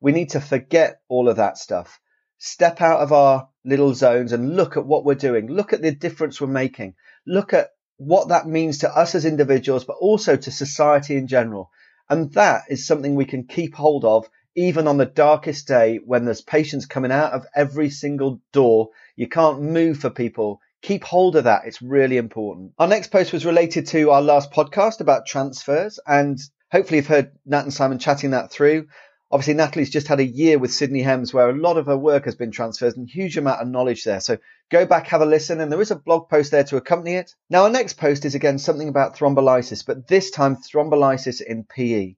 We 0.01 0.11
need 0.11 0.31
to 0.31 0.41
forget 0.41 1.01
all 1.09 1.29
of 1.29 1.37
that 1.37 1.57
stuff. 1.57 2.01
Step 2.39 2.81
out 2.81 3.01
of 3.01 3.13
our 3.13 3.49
little 3.65 3.95
zones 3.95 4.33
and 4.33 4.57
look 4.57 4.77
at 4.77 4.87
what 4.87 5.05
we're 5.05 5.15
doing. 5.15 5.47
Look 5.47 5.73
at 5.73 5.83
the 5.83 5.93
difference 5.93 6.41
we're 6.41 6.49
making. 6.49 6.95
Look 7.27 7.53
at 7.53 7.71
what 7.97 8.29
that 8.29 8.49
means 8.49 8.79
to 8.79 8.91
us 8.91 9.15
as 9.15 9.25
individuals, 9.25 9.85
but 9.85 9.97
also 10.01 10.37
to 10.37 10.51
society 10.51 11.17
in 11.17 11.29
general. 11.29 11.71
And 12.11 12.33
that 12.33 12.63
is 12.69 12.87
something 12.87 13.15
we 13.15 13.25
can 13.25 13.45
keep 13.45 13.75
hold 13.75 14.05
of 14.05 14.29
even 14.57 14.89
on 14.89 14.97
the 14.97 15.07
darkest 15.07 15.69
day 15.69 16.01
when 16.05 16.25
there's 16.25 16.41
patients 16.41 16.87
coming 16.87 17.13
out 17.13 17.33
of 17.33 17.47
every 17.55 17.91
single 17.91 18.41
door. 18.53 18.89
You 19.15 19.29
can't 19.29 19.61
move 19.61 19.99
for 19.99 20.11
people 20.11 20.61
keep 20.83 21.05
hold 21.05 21.37
of 21.37 21.45
that. 21.45 21.63
It's 21.67 21.83
really 21.83 22.17
important. 22.17 22.73
Our 22.79 22.89
next 22.89 23.11
post 23.11 23.33
was 23.33 23.47
related 23.47 23.87
to 23.89 24.11
our 24.11 24.23
last 24.23 24.53
podcast 24.53 25.01
about 25.01 25.27
transfers, 25.27 25.99
and 26.07 26.39
hopefully 26.71 26.99
you've 26.99 27.07
heard 27.07 27.33
Nat 27.45 27.63
and 27.63 27.75
Simon 27.75 27.99
chatting 27.99 28.31
that 28.31 28.51
through. 28.51 28.89
Obviously, 29.31 29.55
Natalie's 29.55 29.91
just 29.91 30.07
had 30.07 30.21
a 30.21 30.25
year 30.25 30.57
with 30.57 30.73
Sydney 30.73 31.03
HEMS 31.03 31.35
where 31.35 31.51
a 31.51 31.57
lot 31.57 31.77
of 31.77 31.87
her 31.87 31.97
work 31.97 32.27
has 32.27 32.37
been 32.37 32.53
transferred 32.53 32.97
and 32.97 33.09
huge 33.09 33.37
amount 33.37 33.61
of 33.61 33.67
knowledge 33.67 34.05
there. 34.05 34.21
So 34.21 34.39
go 34.71 34.87
back, 34.87 35.09
have 35.09 35.21
a 35.21 35.27
listen, 35.27 35.61
and 35.61 35.73
there 35.73 35.81
is 35.81 35.91
a 35.91 35.97
blog 35.97 36.29
post 36.29 36.53
there 36.53 36.63
to 36.65 36.77
accompany 36.77 37.15
it. 37.15 37.35
Now, 37.51 37.65
our 37.65 37.71
next 37.71 37.95
post 37.95 38.25
is 38.25 38.37
again 38.37 38.59
something 38.59 38.89
about 38.89 39.17
thrombolysis, 39.17 39.85
but 39.85 40.07
this 40.07 40.31
time 40.31 40.57
thrombolysis 40.57 41.41
in 41.41 41.65
PE. 41.65 42.15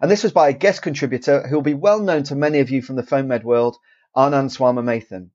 And 0.00 0.10
this 0.10 0.22
was 0.22 0.32
by 0.32 0.50
a 0.50 0.52
guest 0.52 0.82
contributor 0.82 1.46
who 1.46 1.56
will 1.56 1.62
be 1.62 1.74
well 1.74 1.98
known 1.98 2.22
to 2.24 2.36
many 2.36 2.60
of 2.60 2.70
you 2.70 2.80
from 2.80 2.94
the 2.94 3.02
FOAMed 3.02 3.42
world, 3.42 3.76
Anand 4.16 4.56
Swaminathan. 4.56 5.30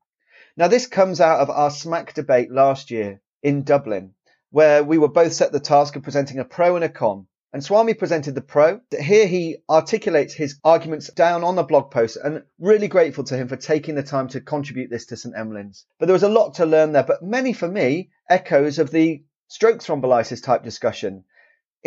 Now, 0.57 0.67
this 0.67 0.87
comes 0.87 1.21
out 1.21 1.39
of 1.39 1.51
our 1.51 1.69
SMACC 1.69 2.15
debate 2.15 2.51
last 2.51 2.89
year 2.89 3.21
in 3.43 3.61
Dublin, 3.61 4.15
where 4.49 4.83
we 4.83 4.97
were 4.97 5.07
both 5.07 5.33
set 5.33 5.51
the 5.51 5.59
task 5.59 5.95
of 5.95 6.01
presenting 6.01 6.39
a 6.39 6.45
pro 6.45 6.75
and 6.75 6.83
a 6.83 6.89
con. 6.89 7.27
And 7.53 7.63
Swami 7.63 7.93
presented 7.93 8.33
the 8.33 8.41
pro. 8.41 8.81
Here 8.89 9.27
he 9.27 9.57
articulates 9.69 10.33
his 10.33 10.59
arguments 10.63 11.11
down 11.13 11.43
on 11.43 11.55
the 11.55 11.61
blog 11.61 11.91
post 11.91 12.17
and 12.21 12.41
really 12.57 12.87
grateful 12.87 13.23
to 13.25 13.37
him 13.37 13.47
for 13.47 13.55
taking 13.55 13.93
the 13.93 14.01
time 14.01 14.29
to 14.29 14.41
contribute 14.41 14.89
this 14.89 15.05
to 15.05 15.15
St. 15.17 15.35
Emlyn's. 15.35 15.85
But 15.99 16.07
there 16.07 16.13
was 16.13 16.23
a 16.23 16.29
lot 16.29 16.55
to 16.55 16.65
learn 16.65 16.91
there, 16.91 17.03
but 17.03 17.21
many 17.21 17.53
for 17.53 17.67
me 17.67 18.09
echoes 18.27 18.79
of 18.79 18.89
the 18.89 19.23
stroke 19.47 19.77
thrombolysis 19.77 20.41
type 20.41 20.63
discussion. 20.63 21.23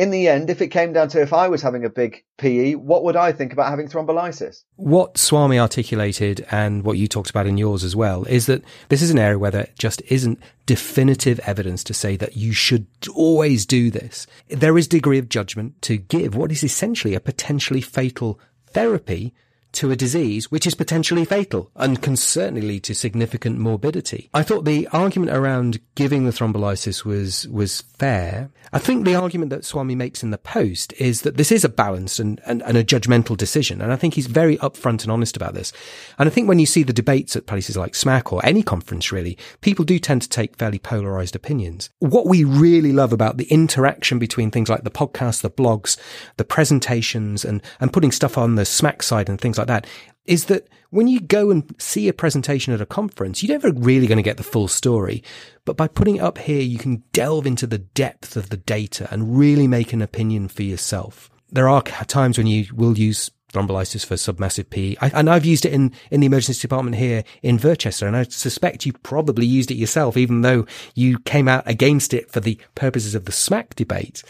In 0.00 0.08
the 0.08 0.28
end, 0.28 0.48
if 0.48 0.62
it 0.62 0.68
came 0.68 0.94
down 0.94 1.08
to 1.10 1.20
if 1.20 1.34
I 1.34 1.48
was 1.48 1.60
having 1.60 1.84
a 1.84 1.90
big 1.90 2.24
PE, 2.38 2.76
what 2.76 3.04
would 3.04 3.16
I 3.16 3.32
think 3.32 3.52
about 3.52 3.68
having 3.68 3.86
thrombolysis? 3.86 4.62
What 4.76 5.18
Swami 5.18 5.58
articulated 5.58 6.46
and 6.50 6.84
what 6.84 6.96
you 6.96 7.06
talked 7.06 7.28
about 7.28 7.46
in 7.46 7.58
yours 7.58 7.84
as 7.84 7.94
well 7.94 8.24
is 8.24 8.46
that 8.46 8.64
this 8.88 9.02
is 9.02 9.10
an 9.10 9.18
area 9.18 9.38
where 9.38 9.50
there 9.50 9.68
just 9.78 10.00
isn't 10.08 10.40
definitive 10.64 11.38
evidence 11.40 11.84
to 11.84 11.92
say 11.92 12.16
that 12.16 12.34
you 12.34 12.54
should 12.54 12.86
always 13.14 13.66
do 13.66 13.90
this. 13.90 14.26
There 14.48 14.78
is 14.78 14.88
degree 14.88 15.18
of 15.18 15.28
judgment 15.28 15.82
to 15.82 15.98
give 15.98 16.34
what 16.34 16.50
is 16.50 16.64
essentially 16.64 17.14
a 17.14 17.20
potentially 17.20 17.82
fatal 17.82 18.40
therapy 18.68 19.34
to 19.72 19.90
a 19.90 19.96
disease 19.96 20.50
which 20.50 20.66
is 20.66 20.74
potentially 20.74 21.24
fatal 21.24 21.70
and 21.76 22.02
can 22.02 22.16
certainly 22.16 22.62
lead 22.62 22.84
to 22.84 22.94
significant 22.94 23.58
morbidity. 23.58 24.30
I 24.34 24.42
thought 24.42 24.64
the 24.64 24.88
argument 24.88 25.32
around 25.32 25.80
giving 25.94 26.24
the 26.24 26.32
thrombolysis 26.32 27.04
was 27.04 27.46
was 27.48 27.82
fair. 27.98 28.50
I 28.72 28.78
think 28.78 29.04
the 29.04 29.16
argument 29.16 29.50
that 29.50 29.64
Swami 29.64 29.94
makes 29.94 30.22
in 30.22 30.30
the 30.30 30.38
post 30.38 30.92
is 30.94 31.22
that 31.22 31.36
this 31.36 31.50
is 31.50 31.64
a 31.64 31.68
balanced 31.68 32.20
and, 32.20 32.40
and, 32.46 32.62
and 32.62 32.76
a 32.76 32.84
judgmental 32.84 33.36
decision. 33.36 33.80
And 33.80 33.92
I 33.92 33.96
think 33.96 34.14
he's 34.14 34.28
very 34.28 34.56
upfront 34.58 35.02
and 35.02 35.10
honest 35.10 35.36
about 35.36 35.54
this. 35.54 35.72
And 36.18 36.28
I 36.28 36.30
think 36.30 36.48
when 36.48 36.60
you 36.60 36.66
see 36.66 36.84
the 36.84 36.92
debates 36.92 37.34
at 37.34 37.46
places 37.46 37.76
like 37.76 37.92
SMACC 37.92 38.32
or 38.32 38.44
any 38.44 38.62
conference 38.62 39.10
really, 39.10 39.36
people 39.60 39.84
do 39.84 39.98
tend 39.98 40.22
to 40.22 40.28
take 40.28 40.56
fairly 40.56 40.78
polarized 40.78 41.34
opinions. 41.34 41.90
What 41.98 42.26
we 42.26 42.44
really 42.44 42.92
love 42.92 43.12
about 43.12 43.38
the 43.38 43.46
interaction 43.46 44.18
between 44.18 44.50
things 44.50 44.68
like 44.68 44.84
the 44.84 44.90
podcast, 44.90 45.42
the 45.42 45.50
blogs, 45.50 45.98
the 46.36 46.44
presentations 46.44 47.44
and, 47.44 47.62
and 47.80 47.92
putting 47.92 48.12
stuff 48.12 48.38
on 48.38 48.54
the 48.54 48.62
SMACC 48.62 49.02
side 49.02 49.28
and 49.28 49.40
things 49.40 49.58
like 49.60 49.68
that 49.68 49.86
is 50.26 50.46
that 50.46 50.68
when 50.90 51.08
you 51.08 51.20
go 51.20 51.50
and 51.50 51.74
see 51.78 52.08
a 52.08 52.12
presentation 52.12 52.72
at 52.72 52.80
a 52.80 52.86
conference, 52.86 53.42
you're 53.42 53.56
never 53.56 53.72
really 53.72 54.06
going 54.06 54.16
to 54.16 54.22
get 54.22 54.36
the 54.36 54.42
full 54.42 54.68
story. 54.68 55.22
But 55.64 55.76
by 55.76 55.88
putting 55.88 56.16
it 56.16 56.22
up 56.22 56.38
here, 56.38 56.60
you 56.60 56.78
can 56.78 57.04
delve 57.12 57.46
into 57.46 57.66
the 57.66 57.78
depth 57.78 58.36
of 58.36 58.50
the 58.50 58.56
data 58.56 59.08
and 59.10 59.36
really 59.36 59.66
make 59.66 59.92
an 59.92 60.02
opinion 60.02 60.48
for 60.48 60.62
yourself. 60.62 61.30
There 61.50 61.68
are 61.68 61.82
times 61.82 62.38
when 62.38 62.46
you 62.46 62.66
will 62.74 62.98
use 62.98 63.30
thrombolysis 63.52 64.06
for 64.06 64.14
submassive. 64.14 64.96
I, 65.00 65.10
and 65.14 65.28
I've 65.28 65.44
used 65.44 65.64
it 65.64 65.72
in, 65.72 65.92
in 66.10 66.20
the 66.20 66.26
emergency 66.26 66.60
department 66.60 66.96
here 66.96 67.24
in 67.42 67.58
Worcester. 67.58 68.06
And 68.06 68.16
I 68.16 68.24
suspect 68.24 68.86
you 68.86 68.92
probably 68.92 69.46
used 69.46 69.70
it 69.70 69.76
yourself, 69.76 70.16
even 70.16 70.42
though 70.42 70.66
you 70.94 71.18
came 71.20 71.48
out 71.48 71.64
against 71.66 72.14
it 72.14 72.30
for 72.30 72.40
the 72.40 72.58
purposes 72.74 73.14
of 73.14 73.24
the 73.24 73.32
SMACC 73.32 73.74
debate. 73.74 74.22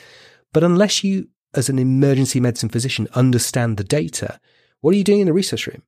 But 0.53 0.65
unless 0.65 1.05
you, 1.05 1.29
as 1.55 1.69
an 1.69 1.79
emergency 1.79 2.41
medicine 2.41 2.69
physician, 2.69 3.09
understand 3.15 3.77
the 3.77 3.85
data, 3.85 4.41
what 4.81 4.95
are 4.95 4.99
you 4.99 5.05
doing 5.05 5.21
in 5.21 5.27
the 5.27 5.33
resus 5.33 5.67
room? 5.67 5.83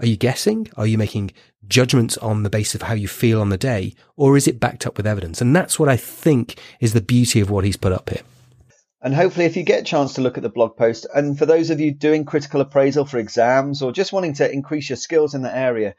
Are 0.00 0.06
you 0.06 0.16
guessing? 0.16 0.68
Are 0.76 0.86
you 0.86 0.96
making 0.96 1.32
judgments 1.66 2.16
on 2.18 2.42
the 2.42 2.50
basis 2.50 2.76
of 2.76 2.82
how 2.82 2.94
you 2.94 3.08
feel 3.08 3.40
on 3.40 3.48
the 3.48 3.56
day? 3.56 3.94
Or 4.16 4.36
is 4.36 4.46
it 4.46 4.60
backed 4.60 4.86
up 4.86 4.96
with 4.96 5.06
evidence? 5.06 5.40
And 5.40 5.56
that's 5.56 5.78
what 5.78 5.88
I 5.88 5.96
think 5.96 6.60
is 6.80 6.92
the 6.92 7.00
beauty 7.00 7.40
of 7.40 7.50
what 7.50 7.64
he's 7.64 7.76
put 7.76 7.92
up 7.92 8.10
here. 8.10 8.22
And 9.00 9.14
hopefully, 9.14 9.46
if 9.46 9.56
you 9.56 9.62
get 9.62 9.80
a 9.80 9.84
chance 9.84 10.14
to 10.14 10.20
look 10.20 10.36
at 10.36 10.42
the 10.42 10.48
blog 10.48 10.76
post, 10.76 11.06
and 11.14 11.38
for 11.38 11.46
those 11.46 11.70
of 11.70 11.80
you 11.80 11.92
doing 11.92 12.24
critical 12.24 12.60
appraisal 12.60 13.04
for 13.04 13.18
exams 13.18 13.80
or 13.80 13.92
just 13.92 14.12
wanting 14.12 14.34
to 14.34 14.52
increase 14.52 14.90
your 14.90 14.96
skills 14.96 15.34
in 15.34 15.42
the 15.42 15.56
area, 15.56 15.94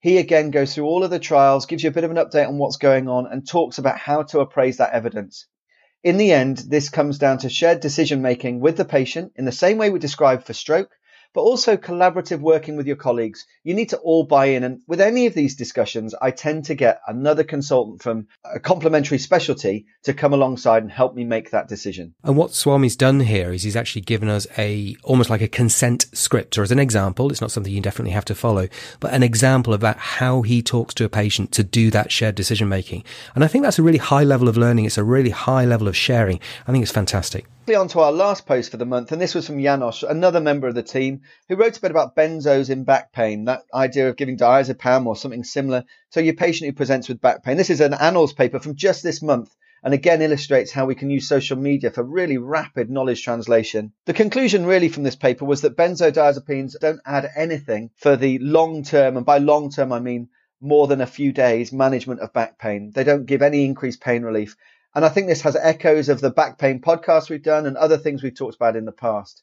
he 0.00 0.18
again 0.18 0.50
goes 0.50 0.74
through 0.74 0.84
all 0.84 1.02
of 1.02 1.10
the 1.10 1.18
trials, 1.18 1.66
gives 1.66 1.82
you 1.82 1.88
a 1.88 1.92
bit 1.92 2.04
of 2.04 2.10
an 2.10 2.18
update 2.18 2.48
on 2.48 2.58
what's 2.58 2.76
going 2.76 3.08
on, 3.08 3.26
and 3.26 3.46
talks 3.46 3.78
about 3.78 3.98
how 3.98 4.22
to 4.24 4.40
appraise 4.40 4.76
that 4.78 4.92
evidence. 4.92 5.46
In 6.02 6.16
the 6.16 6.32
end, 6.32 6.58
this 6.58 6.90
comes 6.90 7.18
down 7.18 7.38
to 7.38 7.48
shared 7.48 7.80
decision 7.80 8.20
making 8.20 8.60
with 8.60 8.76
the 8.76 8.84
patient 8.84 9.32
in 9.36 9.44
the 9.44 9.52
same 9.52 9.78
way 9.78 9.88
we 9.88 9.98
described 9.98 10.44
for 10.44 10.52
stroke, 10.52 10.90
but 11.34 11.42
also 11.42 11.76
collaborative 11.76 12.40
working 12.40 12.76
with 12.76 12.86
your 12.86 12.96
colleagues. 12.96 13.46
You 13.64 13.74
need 13.74 13.90
to 13.90 13.98
all 13.98 14.24
buy 14.24 14.46
in. 14.46 14.64
And 14.64 14.82
with 14.86 15.00
any 15.00 15.26
of 15.26 15.34
these 15.34 15.56
discussions, 15.56 16.14
I 16.20 16.30
tend 16.30 16.66
to 16.66 16.74
get 16.74 17.00
another 17.06 17.44
consultant 17.44 18.02
from 18.02 18.26
a 18.44 18.60
complementary 18.60 19.18
specialty 19.18 19.86
to 20.04 20.14
come 20.14 20.32
alongside 20.32 20.82
and 20.82 20.92
help 20.92 21.14
me 21.14 21.24
make 21.24 21.50
that 21.50 21.68
decision. 21.68 22.14
And 22.22 22.36
what 22.36 22.54
Swami's 22.54 22.96
done 22.96 23.20
here 23.20 23.52
is 23.52 23.62
he's 23.62 23.76
actually 23.76 24.02
given 24.02 24.28
us 24.28 24.46
a 24.58 24.96
almost 25.04 25.30
like 25.30 25.40
a 25.40 25.48
consent 25.48 26.06
script, 26.12 26.58
or 26.58 26.62
as 26.62 26.72
an 26.72 26.78
example, 26.78 27.30
it's 27.30 27.40
not 27.40 27.50
something 27.50 27.72
you 27.72 27.80
definitely 27.80 28.12
have 28.12 28.24
to 28.26 28.34
follow, 28.34 28.68
but 29.00 29.12
an 29.12 29.22
example 29.22 29.74
about 29.74 29.96
how 29.98 30.42
he 30.42 30.62
talks 30.62 30.94
to 30.94 31.04
a 31.04 31.08
patient 31.08 31.52
to 31.52 31.62
do 31.62 31.90
that 31.90 32.12
shared 32.12 32.34
decision 32.34 32.68
making. 32.68 33.04
And 33.34 33.44
I 33.44 33.48
think 33.48 33.64
that's 33.64 33.78
a 33.78 33.82
really 33.82 33.98
high 33.98 34.24
level 34.24 34.48
of 34.48 34.56
learning. 34.56 34.84
It's 34.84 34.98
a 34.98 35.04
really 35.04 35.30
high 35.30 35.64
level 35.64 35.88
of 35.88 35.96
sharing. 35.96 36.40
I 36.66 36.72
think 36.72 36.82
it's 36.82 36.92
fantastic. 36.92 37.46
On 37.68 37.86
to 37.88 38.00
our 38.00 38.12
last 38.12 38.44
post 38.44 38.72
for 38.72 38.76
the 38.76 38.84
month, 38.84 39.12
and 39.12 39.22
this 39.22 39.36
was 39.36 39.46
from 39.46 39.62
Janos, 39.62 40.02
another 40.02 40.40
member 40.40 40.66
of 40.66 40.74
the 40.74 40.82
team, 40.82 41.20
who 41.48 41.54
wrote 41.54 41.78
a 41.78 41.80
bit 41.80 41.92
about 41.92 42.16
benzos 42.16 42.68
in 42.68 42.82
back 42.82 43.12
pain, 43.12 43.44
that 43.44 43.62
idea 43.72 44.08
of 44.08 44.16
giving 44.16 44.36
diazepam 44.36 45.06
or 45.06 45.14
something 45.14 45.44
similar 45.44 45.84
to 46.10 46.22
your 46.22 46.34
patient 46.34 46.66
who 46.66 46.74
presents 46.74 47.08
with 47.08 47.20
back 47.20 47.44
pain. 47.44 47.56
This 47.56 47.70
is 47.70 47.80
an 47.80 47.94
annals 47.94 48.32
paper 48.32 48.58
from 48.58 48.74
just 48.74 49.04
this 49.04 49.22
month, 49.22 49.54
and 49.84 49.94
again 49.94 50.20
illustrates 50.22 50.72
how 50.72 50.86
we 50.86 50.96
can 50.96 51.08
use 51.08 51.28
social 51.28 51.56
media 51.56 51.92
for 51.92 52.02
really 52.02 52.36
rapid 52.36 52.90
knowledge 52.90 53.22
translation. 53.22 53.92
The 54.06 54.12
conclusion 54.12 54.66
really 54.66 54.88
from 54.88 55.04
this 55.04 55.16
paper 55.16 55.44
was 55.44 55.60
that 55.60 55.76
benzodiazepines 55.76 56.78
don't 56.80 57.00
add 57.06 57.30
anything 57.36 57.90
for 57.96 58.16
the 58.16 58.38
long 58.40 58.82
term, 58.82 59.16
and 59.16 59.24
by 59.24 59.38
long 59.38 59.70
term 59.70 59.92
I 59.92 60.00
mean 60.00 60.28
more 60.60 60.88
than 60.88 61.00
a 61.00 61.06
few 61.06 61.32
days 61.32 61.72
management 61.72 62.20
of 62.20 62.32
back 62.32 62.58
pain. 62.58 62.90
They 62.92 63.04
don't 63.04 63.24
give 63.24 63.40
any 63.40 63.64
increased 63.64 64.00
pain 64.00 64.22
relief. 64.24 64.56
And 64.94 65.04
I 65.04 65.08
think 65.08 65.26
this 65.26 65.42
has 65.42 65.56
echoes 65.56 66.08
of 66.08 66.20
the 66.20 66.30
back 66.30 66.58
pain 66.58 66.80
podcast 66.80 67.30
we've 67.30 67.42
done 67.42 67.66
and 67.66 67.76
other 67.76 67.96
things 67.96 68.22
we've 68.22 68.34
talked 68.34 68.56
about 68.56 68.76
in 68.76 68.84
the 68.84 68.92
past. 68.92 69.42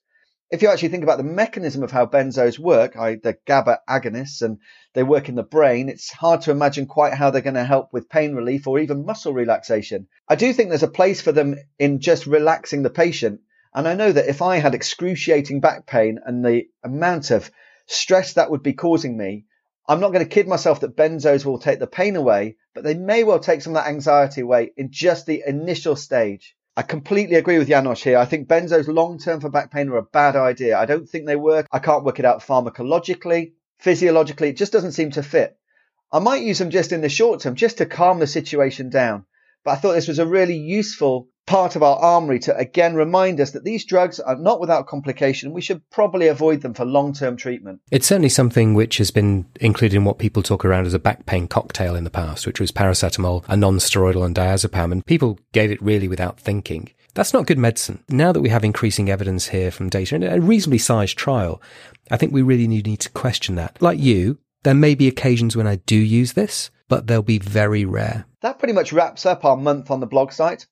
If 0.52 0.62
you 0.62 0.70
actually 0.70 0.90
think 0.90 1.04
about 1.04 1.18
the 1.18 1.24
mechanism 1.24 1.84
of 1.84 1.92
how 1.92 2.08
benzos 2.08 2.58
work, 2.58 2.96
I, 2.96 3.16
the 3.16 3.38
GABA 3.46 3.82
agonists, 3.88 4.42
and 4.42 4.58
they 4.94 5.04
work 5.04 5.30
in 5.30 5.36
the 5.36 5.44
brain, 5.44 5.90
it's 5.90 6.12
hard 6.12 6.42
to 6.42 6.52
imagine 6.52 6.88
quite 6.88 7.14
how 7.14 7.30
they're 7.30 7.42
going 7.42 7.54
to 7.54 7.64
help 7.64 7.94
with 7.94 8.10
pain 8.10 8.34
relief 8.34 8.66
or 8.66 8.80
even 8.80 9.06
muscle 9.06 9.34
relaxation. 9.34 10.08
I 10.28 10.36
do 10.36 10.52
think 10.54 10.70
there's 10.70 10.84
a 10.84 10.88
place 10.88 11.22
for 11.22 11.32
them 11.32 11.56
in 11.78 12.00
just 12.00 12.26
relaxing 12.26 12.82
the 12.82 12.90
patient. 12.90 13.42
And 13.74 13.88
I 13.88 13.94
know 13.94 14.12
that 14.12 14.28
if 14.28 14.42
I 14.42 14.58
had 14.58 14.74
excruciating 14.74 15.62
back 15.62 15.86
pain 15.86 16.20
and 16.26 16.44
the 16.44 16.68
amount 16.84 17.30
of 17.30 17.52
stress 17.86 18.34
that 18.34 18.50
would 18.50 18.64
be 18.64 18.74
causing 18.74 19.16
me, 19.16 19.46
I'm 19.90 20.02
not 20.02 20.14
going 20.14 20.24
to 20.24 20.30
kid 20.30 20.48
myself 20.48 20.82
that 20.82 20.96
benzos 20.96 21.44
will 21.44 21.58
take 21.58 21.80
the 21.80 21.88
pain 21.88 22.16
away, 22.16 22.58
but 22.76 22.84
they 22.84 22.94
may 22.94 23.24
well 23.24 23.40
take 23.40 23.64
some 23.64 23.76
of 23.76 23.84
that 23.84 23.90
anxiety 23.90 24.42
away 24.42 24.72
in 24.78 24.92
just 24.92 25.26
the 25.26 25.44
initial 25.48 25.96
stage. 25.96 26.56
I 26.78 26.84
completely 26.84 27.38
agree 27.38 27.58
with 27.58 27.70
Janos 27.70 28.04
here. 28.04 28.20
I 28.20 28.26
think 28.26 28.48
benzos 28.48 28.88
long 28.88 29.18
term 29.18 29.42
for 29.42 29.50
back 29.50 29.72
pain 29.72 29.90
are 29.90 29.98
a 29.98 30.04
bad 30.04 30.36
idea. 30.36 30.78
I 30.78 30.86
don't 30.86 31.10
think 31.10 31.26
they 31.26 31.36
work. 31.36 31.66
I 31.72 31.80
can't 31.80 32.04
work 32.04 32.20
it 32.20 32.26
out 32.26 32.44
pharmacologically, 32.44 33.54
physiologically. 33.80 34.50
It 34.50 34.58
just 34.58 34.72
doesn't 34.72 34.92
seem 34.92 35.10
to 35.14 35.24
fit. 35.24 35.58
I 36.12 36.20
might 36.20 36.44
use 36.44 36.60
them 36.60 36.70
just 36.70 36.92
in 36.92 37.02
the 37.02 37.10
short 37.10 37.40
term, 37.40 37.56
just 37.56 37.80
to 37.80 37.88
calm 37.88 38.20
the 38.20 38.28
situation 38.28 38.92
down. 38.92 39.26
But 39.64 39.72
I 39.72 39.76
thought 39.76 39.94
this 39.94 40.08
was 40.08 40.20
a 40.20 40.26
really 40.26 40.58
useful 40.58 41.28
part 41.50 41.76
of 41.76 41.82
our 41.82 41.98
armory 41.98 42.38
to 42.38 42.56
again 42.56 42.94
remind 42.94 43.42
us 43.42 43.52
that 43.52 43.64
these 43.64 43.84
drugs 43.84 44.20
are 44.20 44.36
not 44.36 44.60
without 44.60 44.86
complication. 44.86 45.52
We 45.52 45.62
should 45.62 45.82
probably 45.90 46.28
avoid 46.28 46.62
them 46.62 46.76
for 46.76 46.86
long 46.86 47.12
term 47.12 47.38
treatment. 47.38 47.82
It's 47.92 48.06
certainly 48.06 48.30
something 48.30 48.76
which 48.76 49.00
has 49.00 49.10
been 49.10 49.48
included 49.60 49.96
in 49.96 50.06
what 50.06 50.20
people 50.20 50.44
talk 50.44 50.64
around 50.64 50.86
as 50.86 50.94
a 50.94 51.00
back 51.00 51.26
pain 51.26 51.48
cocktail 51.48 51.96
in 51.96 52.04
the 52.04 52.12
past, 52.12 52.46
which 52.46 52.60
was 52.60 52.72
paracetamol, 52.72 53.44
a 53.48 53.58
non 53.58 53.78
steroidal, 53.78 54.26
and 54.26 54.36
diazepam. 54.36 54.92
And 54.92 55.06
people 55.06 55.40
gave 55.52 55.72
it 55.72 55.82
really 55.82 56.08
without 56.08 56.40
thinking. 56.40 56.92
That's 57.16 57.34
not 57.34 57.48
good 57.48 57.58
medicine. 57.58 58.04
Now 58.10 58.32
that 58.32 58.42
we 58.42 58.50
have 58.50 58.64
increasing 58.64 59.10
evidence 59.10 59.48
here 59.48 59.72
from 59.72 59.90
data 59.90 60.16
in 60.16 60.24
a 60.24 60.40
reasonably 60.40 60.78
sized 60.78 61.18
trial, 61.18 61.62
I 62.12 62.18
think 62.18 62.32
we 62.32 62.44
really 62.44 62.68
need 62.68 63.00
to 63.00 63.10
question 63.10 63.56
that. 63.56 63.82
Like 63.82 64.00
you, 64.00 64.38
there 64.64 64.76
may 64.76 64.94
be 64.94 65.08
occasions 65.08 65.58
when 65.58 65.68
I 65.68 65.78
do 65.78 65.98
use 65.98 66.34
this, 66.34 66.70
but 66.88 67.08
they'll 67.08 67.24
be 67.24 67.40
very 67.40 67.86
rare. 67.86 68.26
That 68.42 68.58
pretty 68.58 68.74
much 68.74 68.94
wraps 68.94 69.26
up 69.26 69.44
our 69.44 69.58
month 69.58 69.92
on 69.92 70.00
the 70.00 70.08
blog 70.08 70.32
site. 70.32 70.66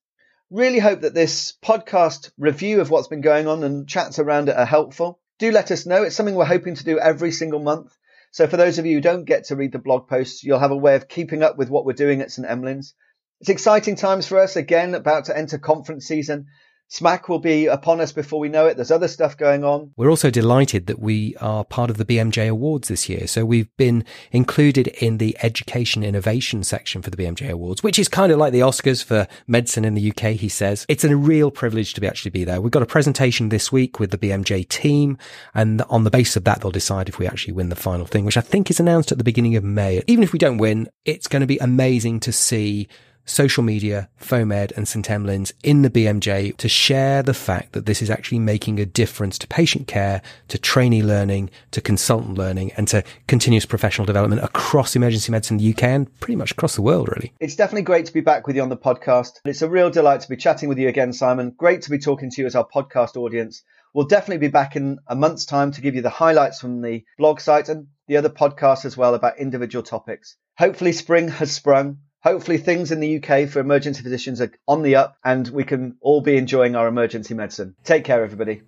Really 0.50 0.80
hope 0.80 1.02
that 1.02 1.14
this 1.14 1.54
podcast 1.64 2.32
review 2.38 2.80
of 2.80 2.90
what's 2.90 3.10
been 3.10 3.22
going 3.22 3.48
on 3.48 3.64
and 3.64 3.88
chats 3.88 4.20
around 4.20 4.48
it 4.48 4.56
are 4.56 4.66
helpful. 4.66 5.20
Do 5.40 5.52
let 5.52 5.72
us 5.72 5.86
know. 5.86 6.04
It's 6.04 6.16
something 6.16 6.36
we're 6.36 6.46
hoping 6.46 6.76
to 6.76 6.86
do 6.86 6.98
every 6.98 7.32
single 7.32 7.60
month. 7.60 7.94
So 8.32 8.48
for 8.48 8.56
those 8.56 8.80
of 8.80 8.86
you 8.86 8.96
who 8.96 9.02
don't 9.02 9.26
get 9.26 9.46
to 9.46 9.58
read 9.58 9.74
the 9.74 9.80
blog 9.80 10.08
posts, 10.08 10.44
you'll 10.44 10.60
have 10.60 10.72
a 10.72 10.78
way 10.78 10.96
of 10.96 11.10
keeping 11.10 11.44
up 11.44 11.58
with 11.58 11.70
what 11.70 11.86
we're 11.86 11.94
doing 11.94 12.22
at 12.22 12.32
St 12.32 12.48
Emlyn's. 12.48 12.94
It's 13.42 13.50
exciting 13.50 13.96
times 13.96 14.28
for 14.28 14.40
us 14.40 14.56
again, 14.56 14.96
about 14.96 15.26
to 15.26 15.38
enter 15.38 15.58
conference 15.58 16.06
season. 16.08 16.48
SMACC 16.90 17.28
will 17.28 17.40
be 17.40 17.66
upon 17.66 18.00
us 18.00 18.14
before 18.14 18.40
we 18.40 18.48
know 18.48 18.66
it. 18.66 18.76
There's 18.76 18.92
other 18.92 19.10
stuff 19.10 19.36
going 19.36 19.66
on. 19.66 19.92
We're 19.98 20.10
also 20.10 20.30
delighted 20.30 20.88
that 20.88 21.00
we 21.00 21.36
are 21.42 21.66
part 21.66 21.90
of 21.90 21.98
the 21.98 22.06
BMJ 22.06 22.50
Awards 22.50 22.88
this 22.88 23.10
year. 23.10 23.28
So 23.28 23.46
we've 23.46 23.76
been 23.76 24.06
included 24.32 24.88
in 24.88 25.18
the 25.18 25.38
education 25.42 26.02
innovation 26.02 26.64
section 26.64 27.02
for 27.02 27.10
the 27.10 27.18
BMJ 27.18 27.50
Awards, 27.50 27.84
which 27.84 28.00
is 28.00 28.08
kind 28.08 28.32
of 28.32 28.38
like 28.38 28.54
the 28.54 28.62
Oscars 28.62 29.04
for 29.04 29.28
medicine 29.48 29.84
in 29.84 29.96
the 29.96 30.12
UK, 30.12 30.32
he 30.32 30.48
says. 30.48 30.86
It's 30.88 31.04
a 31.04 31.16
real 31.16 31.52
privilege 31.52 31.94
to 31.96 32.02
be 32.02 32.08
actually 32.08 32.32
be 32.32 32.46
there. 32.46 32.62
We've 32.62 32.72
got 32.72 32.84
a 32.84 32.88
presentation 32.88 33.50
this 33.50 33.70
week 33.70 34.00
with 34.00 34.12
the 34.12 34.18
BMJ 34.18 34.70
team. 34.70 35.18
And 35.54 35.82
on 35.90 36.06
the 36.06 36.10
basis 36.10 36.38
of 36.38 36.46
that, 36.46 36.62
they'll 36.62 36.72
decide 36.72 37.10
if 37.10 37.20
we 37.20 37.28
actually 37.28 37.54
win 37.54 37.68
the 37.68 37.76
final 37.76 38.06
thing, 38.06 38.24
which 38.24 38.38
I 38.38 38.42
think 38.42 38.70
is 38.70 38.80
announced 38.80 39.12
at 39.12 39.18
the 39.18 39.26
beginning 39.26 39.58
of 39.58 39.64
May. 39.64 40.02
Even 40.08 40.24
if 40.24 40.32
we 40.32 40.40
don't 40.40 40.58
win, 40.58 40.88
it's 41.04 41.28
going 41.28 41.42
to 41.42 41.48
be 41.48 41.58
amazing 41.58 42.22
to 42.22 42.32
see 42.32 42.88
social 43.28 43.64
media, 43.64 44.10
FOAMed 44.20 44.72
and 44.76 44.88
St 44.88 45.06
Emlyn's 45.08 45.54
in 45.64 45.84
the 45.84 45.90
BMJ 45.90 46.58
to 46.58 46.68
share 46.68 47.22
the 47.22 47.34
fact 47.34 47.74
that 47.74 47.86
this 47.86 48.02
is 48.02 48.10
actually 48.10 48.40
making 48.40 48.80
a 48.80 48.86
difference 48.86 49.38
to 49.40 49.48
patient 49.48 49.88
care, 49.88 50.22
to 50.48 50.58
trainee 50.58 51.04
learning, 51.04 51.50
to 51.72 51.82
consultant 51.82 52.38
learning 52.38 52.72
and 52.78 52.88
to 52.88 53.04
continuous 53.28 53.66
professional 53.66 54.06
development 54.06 54.44
across 54.44 54.96
emergency 54.96 55.32
medicine 55.32 55.60
in 55.60 55.64
the 55.64 55.72
UK 55.72 55.84
and 55.84 56.20
pretty 56.20 56.36
much 56.36 56.52
across 56.52 56.76
the 56.76 56.82
world, 56.82 57.10
really. 57.10 57.34
It's 57.40 57.56
definitely 57.56 57.84
great 57.84 58.06
to 58.08 58.14
be 58.14 58.22
back 58.22 58.48
with 58.48 58.56
you 58.56 58.62
on 58.62 58.70
the 58.70 58.78
podcast. 58.78 59.34
It's 59.46 59.62
a 59.62 59.70
real 59.70 59.90
delight 59.90 60.22
to 60.22 60.30
be 60.30 60.38
chatting 60.38 60.70
with 60.70 60.80
you 60.80 60.88
again, 60.88 61.14
Simon. 61.14 61.54
Great 61.58 61.84
to 61.84 61.90
be 61.90 62.00
talking 62.00 62.32
to 62.32 62.42
you 62.42 62.48
as 62.48 62.56
our 62.56 62.68
podcast 62.68 63.18
audience. 63.18 63.64
We'll 63.94 64.06
definitely 64.06 64.48
be 64.48 64.52
back 64.52 64.76
in 64.76 65.00
a 65.08 65.16
month's 65.16 65.46
time 65.46 65.72
to 65.72 65.82
give 65.82 65.96
you 65.96 66.02
the 66.02 66.10
highlights 66.10 66.60
from 66.60 66.82
the 66.82 67.04
blog 67.18 67.40
site 67.40 67.70
and 67.70 67.88
the 68.08 68.18
other 68.18 68.30
podcasts 68.30 68.86
as 68.86 68.96
well 68.96 69.16
about 69.16 69.40
individual 69.40 69.84
topics. 69.84 70.36
Hopefully, 70.58 70.92
spring 70.92 71.28
has 71.30 71.52
sprung. 71.52 72.00
Hopefully, 72.28 72.58
things 72.58 72.92
in 72.92 73.00
the 73.00 73.24
UK 73.24 73.48
for 73.48 73.62
emergency 73.62 74.04
physicians 74.04 74.42
are 74.42 74.52
on 74.68 74.82
the 74.82 74.98
up 74.98 75.16
and 75.24 75.48
we 75.48 75.64
can 75.64 75.96
all 76.02 76.20
be 76.20 76.36
enjoying 76.36 76.76
our 76.76 76.90
emergency 76.90 77.34
medicine. 77.34 77.74
Take 77.86 78.04
care, 78.04 78.22
everybody. 78.22 78.64